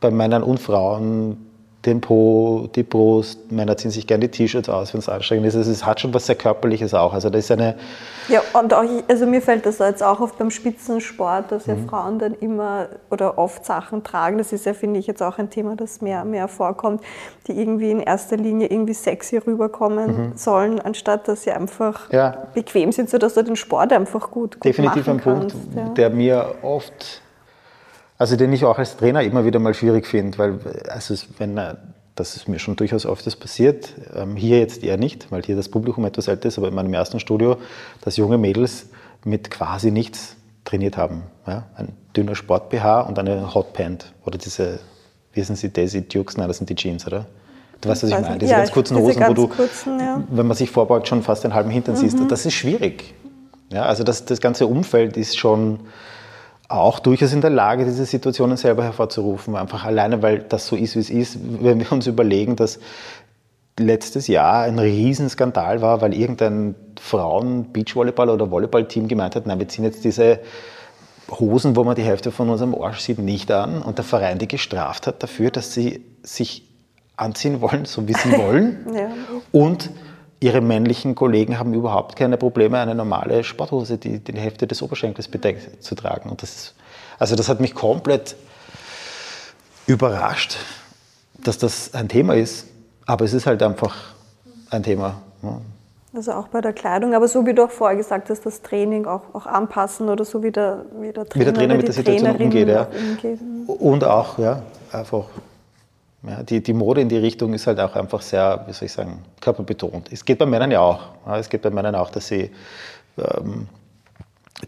[0.00, 1.43] bei Männern und Frauen
[1.86, 3.50] den Po, die Brust.
[3.52, 5.56] Männer ziehen sich gerne die T-Shirts aus, wenn es anstrengend ist.
[5.56, 7.12] Also es hat schon was sehr Körperliches auch.
[7.12, 7.76] Also das ist eine.
[8.28, 11.88] Ja, und auch, also mir fällt das jetzt auch oft beim Spitzensport, dass ja mhm.
[11.88, 14.38] Frauen dann immer oder oft Sachen tragen.
[14.38, 17.02] Das ist ja, finde ich, jetzt auch ein Thema, das mehr, mehr vorkommt,
[17.46, 20.32] die irgendwie in erster Linie irgendwie sexy rüberkommen mhm.
[20.36, 22.46] sollen, anstatt dass sie einfach ja.
[22.54, 25.88] bequem sind, sodass du den Sport einfach gut, gut Definitiv ein kannst, Punkt, ja.
[25.90, 27.23] der mir oft
[28.18, 30.58] also den ich auch als Trainer immer wieder mal schwierig finde, weil
[30.88, 31.58] also wenn
[32.14, 35.68] das ist mir schon durchaus öfters passiert, ähm, hier jetzt eher nicht, weil hier das
[35.68, 37.56] Publikum etwas älter ist, aber in meinem ersten Studio,
[38.02, 38.86] dass junge Mädels
[39.24, 41.24] mit quasi nichts trainiert haben.
[41.46, 41.64] Ja?
[41.74, 44.78] Ein dünner Sport-BH und eine Hotpant oder diese,
[45.32, 47.26] wie sind sie, Daisy Dukes, nein, das sind die Jeans, oder?
[47.80, 50.22] Du weißt, was ich meine, diese ja, ganz kurzen Hosen, ganz wo du, kurzen, ja.
[50.30, 51.98] wenn man sich vorbeugt, schon fast den halben Hintern mhm.
[51.98, 52.18] siehst.
[52.28, 53.14] Das ist schwierig.
[53.72, 55.80] Ja, also das, das ganze Umfeld ist schon
[56.68, 59.54] auch durchaus in der Lage, diese Situationen selber hervorzurufen.
[59.56, 62.78] Einfach alleine, weil das so ist, wie es ist, wenn wir uns überlegen, dass
[63.78, 69.84] letztes Jahr ein Riesenskandal war, weil irgendein Frauen-Beachvolleyball- oder Volleyballteam gemeint hat, nein, wir ziehen
[69.84, 70.40] jetzt diese
[71.30, 74.48] Hosen, wo man die Hälfte von unserem Arsch sieht, nicht an und der Verein die
[74.48, 76.68] gestraft hat dafür, dass sie sich
[77.16, 78.86] anziehen wollen, so wie sie wollen.
[78.94, 79.10] ja.
[79.52, 79.90] Und
[80.44, 85.26] ihre männlichen Kollegen haben überhaupt keine Probleme, eine normale Sporthose, die die Hälfte des Oberschenkels
[85.26, 86.28] bedeckt, zu tragen.
[86.28, 86.74] Und das ist,
[87.18, 88.36] also das hat mich komplett
[89.86, 90.58] überrascht,
[91.42, 92.66] dass das ein Thema ist.
[93.06, 93.96] Aber es ist halt einfach
[94.68, 95.22] ein Thema.
[95.42, 95.60] Ja.
[96.14, 99.06] Also auch bei der Kleidung, aber so wie du auch vorher gesagt hast, das Training
[99.06, 101.94] auch, auch anpassen oder so wie der, wie der Trainer, wie der Trainer mit der
[101.94, 102.86] Situation umgeht, ja.
[103.10, 103.40] umgeht.
[103.66, 105.24] Und auch, ja, einfach
[106.26, 108.92] ja, die, die Mode in die Richtung ist halt auch einfach sehr, wie soll ich
[108.92, 110.10] sagen, körperbetont.
[110.12, 111.00] Es geht bei Männern ja auch.
[111.26, 112.50] Ja, es geht bei Männern auch, dass sie
[113.18, 113.68] ähm,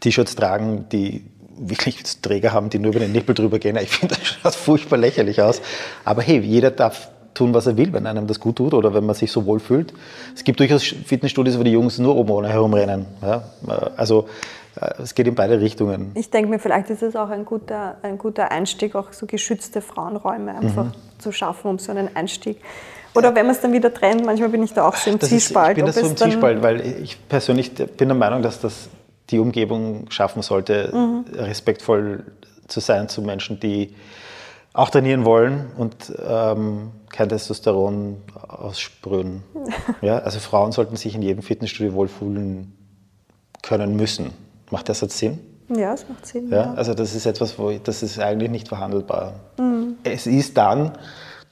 [0.00, 1.24] T-Shirts tragen, die
[1.58, 3.76] wirklich Träger haben, die nur über den Nippel drüber gehen.
[3.76, 5.62] Ich finde, das schaut furchtbar lächerlich aus.
[6.04, 9.04] Aber hey, jeder darf tun, was er will, wenn einem das gut tut oder wenn
[9.06, 9.92] man sich so wohl fühlt.
[10.34, 13.06] Es gibt durchaus Fitnessstudios, wo die Jungs nur oben ohne herumrennen.
[13.22, 13.44] Ja?
[13.96, 14.65] Also äh,
[14.98, 16.12] es geht in beide Richtungen.
[16.14, 19.80] Ich denke mir, vielleicht ist es auch ein guter, ein guter Einstieg, auch so geschützte
[19.80, 20.92] Frauenräume einfach mhm.
[21.18, 22.60] zu schaffen, um so einen Einstieg.
[23.14, 25.30] Oder wenn man es dann wieder trennt, manchmal bin ich da auch so im das
[25.30, 25.78] Zwiespalt.
[25.78, 28.90] Ist, ich bin da so im Zwiespalt, weil ich persönlich bin der Meinung, dass das
[29.30, 31.24] die Umgebung schaffen sollte, mhm.
[31.34, 32.24] respektvoll
[32.68, 33.94] zu sein zu Menschen, die
[34.74, 39.42] auch trainieren wollen und ähm, kein Testosteron aussprühen.
[40.02, 42.76] ja, also Frauen sollten sich in jedem Fitnessstudio wohlfühlen
[43.62, 44.45] können müssen.
[44.70, 45.38] Macht der Satz Sinn?
[45.68, 46.48] Ja, es macht Sinn.
[46.50, 46.74] Ja, ja.
[46.74, 49.34] Also das ist etwas, wo ich, das ist eigentlich nicht verhandelbar.
[49.58, 49.96] Mhm.
[50.04, 50.92] Es ist dann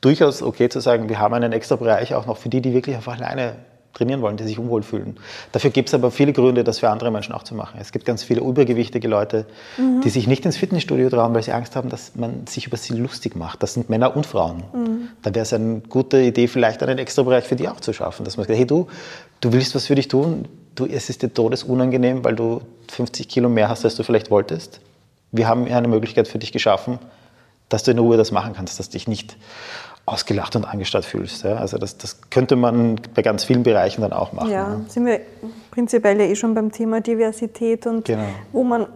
[0.01, 2.95] durchaus okay zu sagen, wir haben einen extra Bereich auch noch für die, die wirklich
[2.95, 3.57] einfach alleine
[3.95, 5.17] trainieren wollen, die sich unwohl fühlen.
[5.53, 7.79] Dafür gibt es aber viele Gründe, das für andere Menschen auch zu machen.
[7.81, 9.47] Es gibt ganz viele übergewichtige Leute,
[9.79, 10.01] mhm.
[10.03, 12.95] die sich nicht ins Fitnessstudio trauen, weil sie Angst haben, dass man sich über sie
[12.95, 13.63] lustig macht.
[13.63, 14.65] Das sind Männer und Frauen.
[14.73, 15.09] Mhm.
[15.23, 18.25] Da wäre es eine gute Idee, vielleicht einen extra Bereich für die auch zu schaffen.
[18.25, 18.89] Dass man sagt, hey du,
[19.41, 23.49] du willst was für dich tun, du, es ist dir todesunangenehm, weil du 50 Kilo
[23.49, 24.81] mehr hast, als du vielleicht wolltest.
[25.33, 26.99] Wir haben eine Möglichkeit für dich geschaffen,
[27.69, 29.37] dass du in Ruhe das machen kannst, dass dich nicht
[30.07, 31.45] ausgelacht und angestarrt fühlst.
[31.45, 31.57] Ja?
[31.57, 34.51] Also das, das könnte man bei ganz vielen Bereichen dann auch machen.
[34.51, 35.21] Ja, sind wir
[35.71, 38.25] prinzipiell ja eh schon beim Thema Diversität und genau.
[38.53, 38.87] wo man,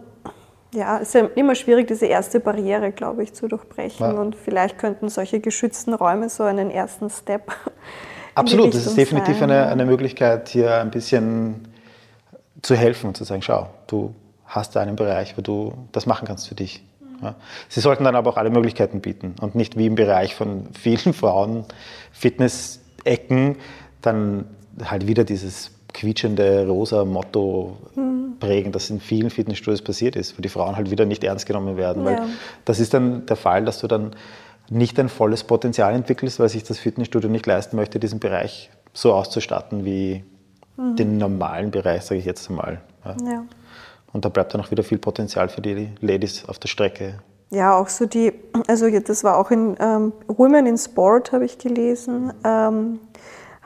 [0.73, 4.11] ja, es ist ja immer schwierig, diese erste Barriere, glaube ich, zu durchbrechen ja.
[4.13, 7.51] und vielleicht könnten solche geschützten Räume so einen ersten Step.
[8.35, 11.68] Absolut, das ist definitiv eine, eine Möglichkeit, hier ein bisschen
[12.61, 14.13] zu helfen und zu sagen, schau, du
[14.45, 16.83] hast da einen Bereich, wo du das machen kannst für dich.
[17.21, 17.35] Ja.
[17.67, 21.13] Sie sollten dann aber auch alle Möglichkeiten bieten und nicht wie im Bereich von vielen
[21.13, 21.65] Frauen
[22.11, 23.57] Fitness-Ecken
[24.01, 24.45] dann
[24.83, 28.37] halt wieder dieses quietschende rosa Motto mhm.
[28.39, 31.77] prägen, das in vielen Fitnessstudios passiert ist, wo die Frauen halt wieder nicht ernst genommen
[31.77, 32.05] werden.
[32.05, 32.11] Ja.
[32.11, 32.21] Weil
[32.65, 34.15] das ist dann der Fall, dass du dann
[34.69, 39.13] nicht ein volles Potenzial entwickelst, weil sich das Fitnessstudio nicht leisten möchte, diesen Bereich so
[39.13, 40.23] auszustatten wie
[40.79, 40.95] mhm.
[40.95, 42.81] den normalen Bereich, sage ich jetzt einmal.
[43.05, 43.15] Ja.
[43.31, 43.43] ja.
[44.11, 47.19] Und da bleibt dann auch wieder viel Potenzial für die Ladies auf der Strecke.
[47.51, 48.33] Ja, auch so die,
[48.67, 52.31] also das war auch in ähm, Women in Sport, habe ich gelesen.
[52.43, 52.99] Ähm,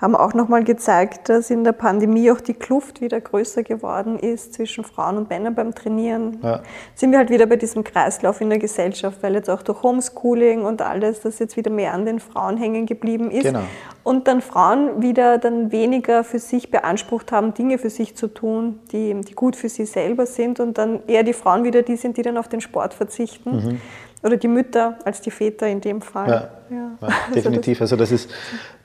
[0.03, 4.53] haben auch nochmal gezeigt, dass in der Pandemie auch die Kluft wieder größer geworden ist
[4.53, 6.39] zwischen Frauen und Männern beim Trainieren.
[6.43, 6.61] Ja.
[6.93, 10.65] Sind wir halt wieder bei diesem Kreislauf in der Gesellschaft, weil jetzt auch durch Homeschooling
[10.65, 13.43] und alles, das jetzt wieder mehr an den Frauen hängen geblieben ist.
[13.43, 13.61] Genau.
[14.03, 18.81] Und dann Frauen wieder dann weniger für sich beansprucht haben, Dinge für sich zu tun,
[18.91, 22.17] die, die gut für sie selber sind und dann eher die Frauen wieder die sind,
[22.17, 23.55] die dann auf den Sport verzichten.
[23.55, 23.81] Mhm.
[24.23, 26.29] Oder die Mütter als die Väter in dem Fall.
[26.29, 26.97] Ja, ja.
[27.01, 27.81] ja definitiv.
[27.81, 28.31] Also das ist,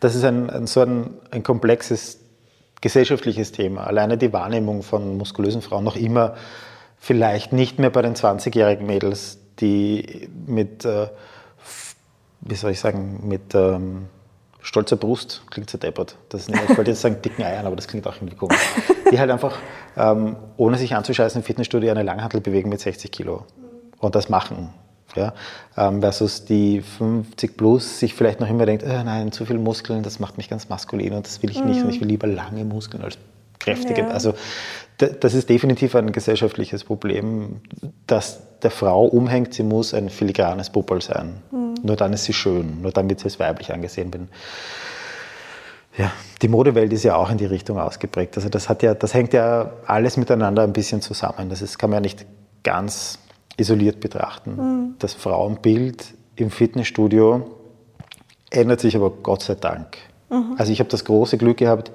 [0.01, 2.19] das ist ein, ein so ein, ein komplexes
[2.81, 3.87] gesellschaftliches Thema.
[3.87, 6.35] Alleine die Wahrnehmung von muskulösen Frauen noch immer
[6.99, 11.09] vielleicht nicht mehr bei den 20-jährigen Mädels, die mit, äh,
[12.41, 14.07] wie soll ich sagen, mit ähm,
[14.61, 16.17] stolzer Brust, klingt so deppert.
[16.29, 18.59] Das nicht, ich wollte jetzt sagen dicken Eiern, aber das klingt auch irgendwie komisch.
[19.13, 19.57] Die halt einfach,
[19.97, 23.45] ähm, ohne sich anzuscheißen, im Fitnessstudio eine Langhantel bewegen mit 60 Kilo.
[23.99, 24.73] Und das machen
[25.17, 25.33] ja?
[25.77, 30.03] Ähm, versus die 50 plus sich vielleicht noch immer denkt, oh nein, zu viele Muskeln,
[30.03, 31.69] das macht mich ganz maskulin und das will ich mhm.
[31.69, 33.19] nicht und ich will lieber lange Muskeln als
[33.59, 34.03] kräftige.
[34.03, 34.09] Ja.
[34.09, 34.35] Also
[34.99, 37.61] das ist definitiv ein gesellschaftliches Problem,
[38.07, 41.41] dass der Frau umhängt, sie muss ein filigranes Puppel sein.
[41.53, 41.75] Mhm.
[41.83, 44.11] Nur dann ist sie schön, nur dann wird sie als weiblich angesehen.
[44.11, 44.29] Bin.
[45.97, 46.11] Ja,
[46.43, 48.37] die Modewelt ist ja auch in die Richtung ausgeprägt.
[48.37, 51.49] Also das, hat ja, das hängt ja alles miteinander ein bisschen zusammen.
[51.49, 52.27] Das ist, kann man ja nicht
[52.65, 53.21] ganz
[53.59, 54.57] isoliert betrachten.
[54.57, 54.95] Mhm.
[54.99, 57.51] Das Frauenbild im Fitnessstudio
[58.51, 59.99] ändert sich aber Gott sei Dank.
[60.31, 60.55] Mhm.
[60.57, 61.91] Also ich habe das große Glück gehabt,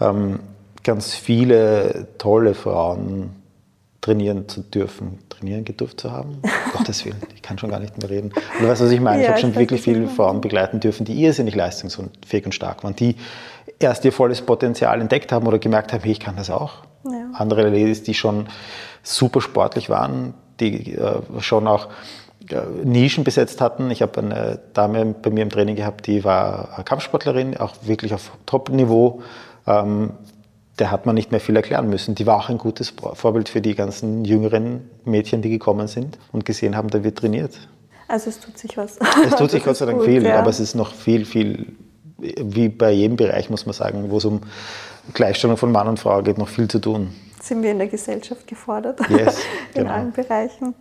[0.00, 0.40] ähm,
[0.84, 3.30] ganz viele tolle Frauen
[4.00, 6.42] trainieren zu dürfen, trainieren gedurft zu haben.
[6.76, 8.32] Gottes Willen, ich kann schon gar nicht mehr reden.
[8.60, 9.22] du weißt, was ich meine?
[9.22, 12.96] Ja, ich habe schon wirklich viele Frauen begleiten dürfen, die irrsinnig leistungsfähig und stark waren,
[12.96, 13.16] die
[13.78, 16.84] erst ihr volles Potenzial entdeckt haben oder gemerkt haben, hey, ich kann das auch.
[17.04, 17.30] Ja.
[17.34, 18.48] Andere Ladies, die schon
[19.02, 20.34] super sportlich waren,
[20.70, 21.88] die äh, schon auch
[22.50, 23.90] äh, Nischen besetzt hatten.
[23.90, 28.30] Ich habe eine Dame bei mir im Training gehabt, die war Kampfsportlerin, auch wirklich auf
[28.46, 29.22] Top-Niveau.
[29.66, 30.10] Ähm,
[30.78, 32.14] der hat man nicht mehr viel erklären müssen.
[32.14, 36.44] Die war auch ein gutes Vorbild für die ganzen jüngeren Mädchen, die gekommen sind und
[36.44, 37.68] gesehen haben, da wird trainiert.
[38.08, 38.98] Also es tut sich was.
[39.24, 40.38] Es tut sich Gott sei Dank gut, viel, ja.
[40.38, 41.66] aber es ist noch viel, viel,
[42.18, 44.40] wie bei jedem Bereich, muss man sagen, wo es um
[45.12, 47.10] Gleichstellung von Mann und Frau geht, noch viel zu tun
[47.42, 49.38] sind wir in der Gesellschaft gefordert, yes,
[49.74, 49.94] in genau.
[49.94, 50.74] allen Bereichen.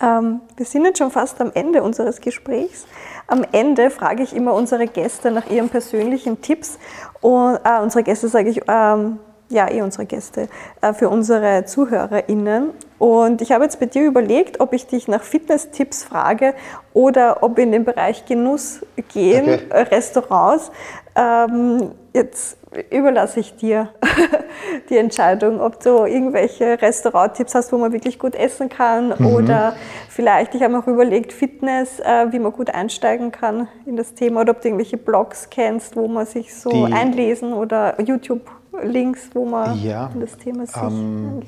[0.00, 2.86] Ähm, wir sind jetzt schon fast am Ende unseres Gesprächs.
[3.26, 6.78] Am Ende frage ich immer unsere Gäste nach ihren persönlichen Tipps.
[7.20, 9.18] Und, äh, unsere Gäste sage ich, ähm,
[9.50, 10.48] ja, eh unsere Gäste,
[10.80, 12.70] äh, für unsere ZuhörerInnen.
[12.98, 16.54] Und ich habe jetzt bei dir überlegt, ob ich dich nach Fitness-Tipps frage
[16.92, 18.80] oder ob in den Bereich Genuss
[19.12, 19.66] gehen, okay.
[19.70, 20.72] Äh, Restaurants.
[21.14, 22.56] Ähm, jetzt
[22.90, 23.90] überlasse ich dir
[24.90, 29.26] die Entscheidung, ob du irgendwelche Restauranttipps hast, wo man wirklich gut essen kann mhm.
[29.26, 29.76] oder
[30.08, 34.42] vielleicht, ich habe auch überlegt, Fitness, äh, wie man gut einsteigen kann in das Thema
[34.42, 39.44] oder ob du irgendwelche Blogs kennst, wo man sich so die, einlesen oder YouTube-Links, wo
[39.44, 41.42] man ja, in das Thema sich ähm,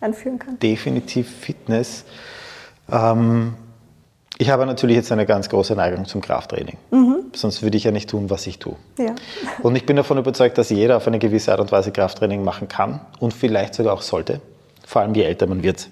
[0.00, 0.58] einführen kann.
[0.58, 2.04] Definitiv Fitness.
[2.90, 3.54] Ähm,
[4.42, 6.76] ich habe natürlich jetzt eine ganz große Neigung zum Krafttraining.
[6.90, 7.26] Mhm.
[7.32, 8.74] Sonst würde ich ja nicht tun, was ich tue.
[8.98, 9.14] Ja.
[9.62, 12.66] Und ich bin davon überzeugt, dass jeder auf eine gewisse Art und Weise Krafttraining machen
[12.66, 14.40] kann und vielleicht sogar auch sollte.
[14.84, 15.88] Vor allem je älter man wird.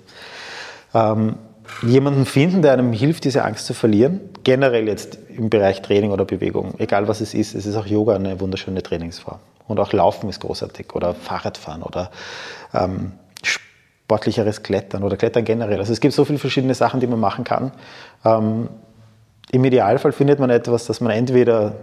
[0.92, 1.36] Ähm,
[1.82, 4.20] jemanden finden, der einem hilft, diese Angst zu verlieren.
[4.42, 7.54] Generell jetzt im Bereich Training oder Bewegung, egal was es ist.
[7.54, 9.38] Es ist auch Yoga eine wunderschöne Trainingsform.
[9.68, 12.10] Und auch Laufen ist großartig oder Fahrradfahren oder
[12.74, 13.12] ähm,
[14.10, 15.78] sportlicheres Klettern oder Klettern generell.
[15.78, 17.70] Also es gibt so viele verschiedene Sachen, die man machen kann.
[18.24, 18.68] Ähm,
[19.52, 21.76] Im Idealfall findet man etwas, das man entweder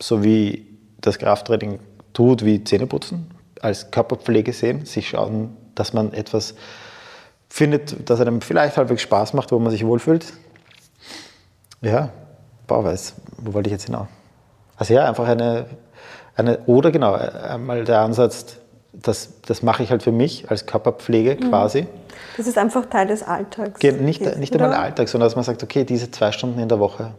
[0.00, 1.80] so wie das Krafttraining
[2.12, 6.54] tut, wie Zähneputzen, als Körperpflege sehen, sich schauen, dass man etwas
[7.48, 10.32] findet, das einem vielleicht halbwegs Spaß macht, wo man sich wohlfühlt.
[11.80, 12.10] Ja,
[12.68, 14.06] Bauweis, wo wollte ich jetzt hinaus?
[14.76, 15.66] Also ja, einfach eine,
[16.36, 18.60] eine oder genau, einmal der Ansatz,
[18.92, 21.48] das, das mache ich halt für mich als Körperpflege mhm.
[21.48, 21.86] quasi.
[22.36, 23.82] Das ist einfach Teil des Alltags.
[23.82, 26.78] Nicht, ist, nicht einmal Alltag, sondern dass man sagt, okay, diese zwei Stunden in der
[26.78, 27.12] Woche,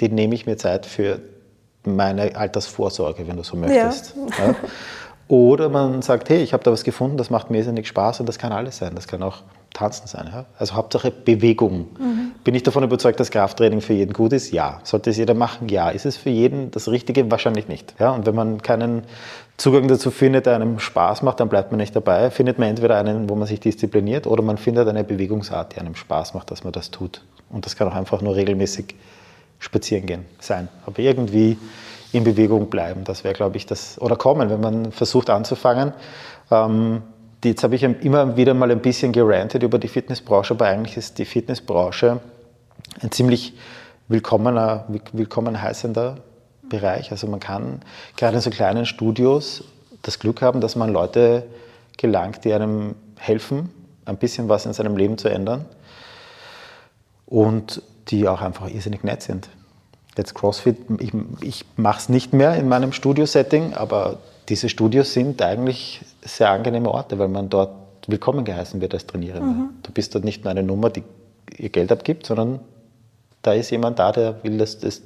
[0.00, 1.20] die nehme ich mir Zeit für
[1.84, 4.14] meine Altersvorsorge, wenn du so möchtest.
[4.38, 4.46] Ja.
[4.46, 4.54] Ja.
[5.28, 8.28] Oder man sagt, hey, ich habe da was gefunden, das macht mir irrsinnig Spaß und
[8.28, 8.94] das kann alles sein.
[8.94, 9.42] Das kann auch
[9.74, 10.30] Tanzen sein.
[10.32, 10.46] Ja?
[10.58, 11.88] Also Hauptsache Bewegung.
[11.98, 12.32] Mhm.
[12.42, 14.52] Bin ich davon überzeugt, dass Krafttraining für jeden gut ist?
[14.52, 14.80] Ja.
[14.84, 15.68] Sollte es jeder machen?
[15.68, 15.90] Ja.
[15.90, 17.30] Ist es für jeden das Richtige?
[17.30, 17.94] Wahrscheinlich nicht.
[17.98, 18.12] Ja?
[18.12, 19.02] Und wenn man keinen
[19.58, 22.30] Zugang dazu findet, der einem Spaß macht, dann bleibt man nicht dabei.
[22.30, 25.94] Findet man entweder einen, wo man sich diszipliniert, oder man findet eine Bewegungsart, die einem
[25.94, 27.22] Spaß macht, dass man das tut.
[27.50, 28.94] Und das kann auch einfach nur regelmäßig
[29.58, 30.68] spazieren gehen sein.
[30.86, 31.58] Aber irgendwie
[32.12, 35.92] in Bewegung bleiben, das wäre, glaube ich, das, oder kommen, wenn man versucht anzufangen.
[36.50, 37.02] Ähm,
[37.44, 41.18] jetzt habe ich immer wieder mal ein bisschen gerantet über die Fitnessbranche, aber eigentlich ist
[41.18, 42.20] die Fitnessbranche
[43.00, 43.54] ein ziemlich
[44.08, 46.18] willkommener, willkommen heißender
[46.68, 47.10] Bereich.
[47.10, 47.80] Also man kann
[48.16, 49.64] gerade in so kleinen Studios
[50.02, 51.44] das Glück haben, dass man Leute
[51.96, 53.70] gelangt, die einem helfen,
[54.04, 55.64] ein bisschen was in seinem Leben zu ändern
[57.26, 59.48] und die auch einfach irrsinnig nett sind.
[60.16, 64.18] Jetzt CrossFit, ich, ich mache es nicht mehr in meinem Studio-Setting, aber
[64.48, 67.70] diese Studios sind eigentlich sehr angenehme Orte, weil man dort
[68.06, 69.46] willkommen geheißen wird als Trainierender.
[69.46, 69.68] Mhm.
[69.82, 71.02] Du bist dort nicht nur eine Nummer, die
[71.56, 72.60] ihr Geld abgibt, sondern
[73.42, 75.02] da ist jemand da, der will, dass, das,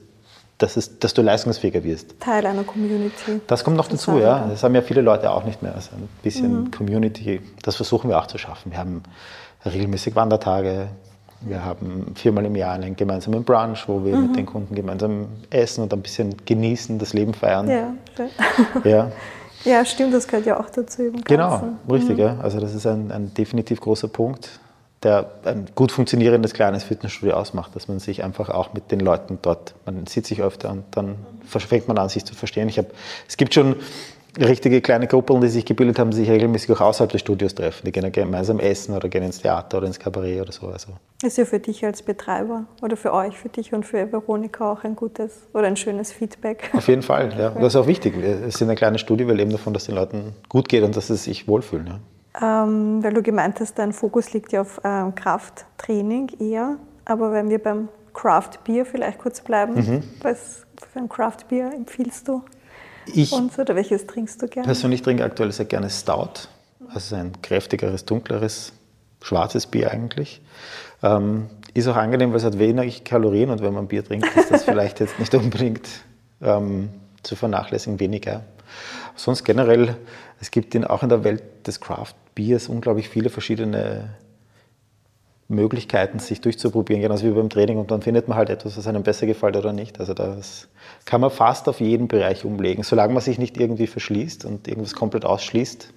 [0.59, 2.19] dass, es, dass du leistungsfähiger wirst.
[2.21, 3.41] Teil einer Community.
[3.47, 4.47] Das kommt noch dazu, ja.
[4.49, 5.75] Das haben ja viele Leute auch nicht mehr.
[5.75, 6.71] Also ein bisschen mhm.
[6.71, 8.73] Community, das versuchen wir auch zu schaffen.
[8.73, 9.03] Wir haben
[9.65, 10.89] regelmäßig Wandertage,
[11.41, 14.27] wir haben viermal im Jahr einen gemeinsamen Brunch, wo wir mhm.
[14.29, 17.69] mit den Kunden gemeinsam essen und ein bisschen genießen, das Leben feiern.
[17.69, 17.95] Ja,
[18.85, 19.13] ja.
[19.65, 21.13] ja stimmt, das gehört ja auch dazu.
[21.25, 22.17] genau, richtig.
[22.17, 22.23] Mhm.
[22.23, 22.39] Ja.
[22.41, 24.61] Also das ist ein, ein definitiv großer Punkt,
[25.03, 29.39] der ein gut funktionierendes kleines Fitnessstudio ausmacht, dass man sich einfach auch mit den Leuten
[29.43, 32.69] dort, man sieht sich öfter und dann fängt man an, sich zu verstehen.
[32.69, 32.87] Ich hab,
[33.27, 33.77] es gibt schon
[34.45, 37.85] richtige kleine Gruppen, die sich gebildet haben, sich regelmäßig auch außerhalb des Studios treffen.
[37.85, 40.67] Die gehen gemeinsam essen oder gehen ins Theater oder ins Kabarett oder so.
[40.69, 40.93] Also.
[41.23, 44.85] Ist ja für dich als Betreiber oder für euch, für dich und für Veronika auch
[44.85, 46.71] ein gutes oder ein schönes Feedback.
[46.73, 47.49] Auf jeden Fall, ja.
[47.49, 48.15] Und das ist auch wichtig.
[48.21, 51.09] Wir sind ein kleines Studio, wir leben davon, dass den Leuten gut geht und dass
[51.09, 51.87] sie sich wohlfühlen.
[51.87, 51.99] Ja.
[52.41, 56.77] Ähm, weil du gemeint hast, dein Fokus liegt ja auf ähm, Krafttraining eher.
[57.05, 60.03] Aber wenn wir beim Craft Beer vielleicht kurz bleiben, mhm.
[60.23, 62.43] was für ein Craft Beer empfiehlst du?
[63.15, 64.67] Ich Und oder welches trinkst du gerne?
[64.67, 66.49] Persönlich trinke aktuell sehr gerne Stout.
[66.93, 68.73] Also ein kräftigeres, dunkleres,
[69.23, 70.41] schwarzes Bier eigentlich.
[71.03, 74.51] Ähm, ist auch angenehm, weil es hat wenig Kalorien und wenn man Bier trinkt, ist
[74.51, 75.89] das vielleicht jetzt nicht unbedingt
[76.41, 76.91] ähm,
[77.23, 78.43] zu vernachlässigen, weniger.
[79.15, 79.97] Sonst generell,
[80.41, 84.11] es gibt in, auch in der Welt des Craft Beers unglaublich viele verschiedene
[85.49, 87.79] Möglichkeiten, sich durchzuprobieren, genauso wie beim Training.
[87.79, 89.99] Und dann findet man halt etwas, was einem besser gefällt oder nicht.
[89.99, 90.69] Also das
[91.07, 94.95] kann man fast auf jeden Bereich umlegen, solange man sich nicht irgendwie verschließt und irgendwas
[94.95, 95.93] komplett ausschließt.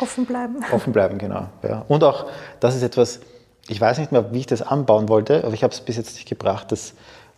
[0.00, 0.56] Offen bleiben.
[0.72, 1.48] Offen bleiben, genau.
[1.62, 1.84] Ja.
[1.86, 2.26] Und auch,
[2.58, 3.20] das ist etwas,
[3.68, 6.14] ich weiß nicht mehr, wie ich das anbauen wollte, aber ich habe es bis jetzt
[6.14, 6.72] nicht gebracht.
[6.72, 6.94] Das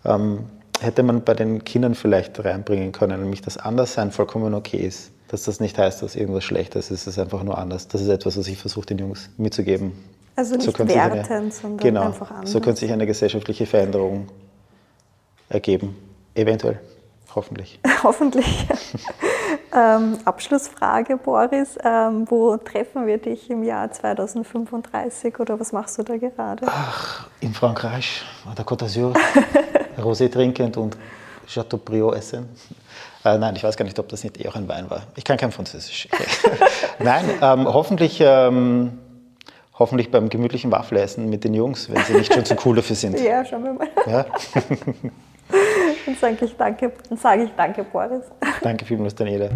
[0.06, 0.46] ähm,
[0.80, 5.12] hätte man bei den Kindern vielleicht reinbringen können, nämlich dass Anderssein vollkommen okay ist.
[5.28, 7.88] Dass das nicht heißt, dass irgendwas schlecht ist, es ist einfach nur anders.
[7.88, 9.92] Das ist etwas, was ich versuche, den Jungs mitzugeben.
[10.34, 12.50] Also nicht so wertend, eine, sondern genau, einfach anders.
[12.50, 14.28] So könnte sich eine gesellschaftliche Veränderung
[15.48, 15.96] ergeben.
[16.34, 16.80] Eventuell.
[17.34, 17.80] Hoffentlich.
[18.02, 18.66] Hoffentlich.
[19.74, 21.78] ähm, Abschlussfrage, Boris.
[21.82, 26.66] Ähm, wo treffen wir dich im Jahr 2035 oder was machst du da gerade?
[26.66, 29.14] Ach, in Frankreich, an der Côte d'Azur,
[29.98, 30.96] Rosé trinkend und
[31.46, 32.48] Chateaubriand essen.
[33.24, 35.02] Äh, nein, ich weiß gar nicht, ob das nicht eher ein Wein war.
[35.16, 36.08] Ich kann kein Französisch.
[36.98, 38.98] nein, ähm, hoffentlich ähm,
[39.82, 43.18] hoffentlich beim gemütlichen Waffelessen mit den Jungs, wenn sie nicht schon zu cool dafür sind.
[43.20, 43.88] Ja, schauen wir mal.
[44.06, 44.26] Ja?
[46.06, 48.24] Dann sage ich danke, dann sage ich danke, Boris.
[48.62, 49.50] Danke vielmals, Daniela.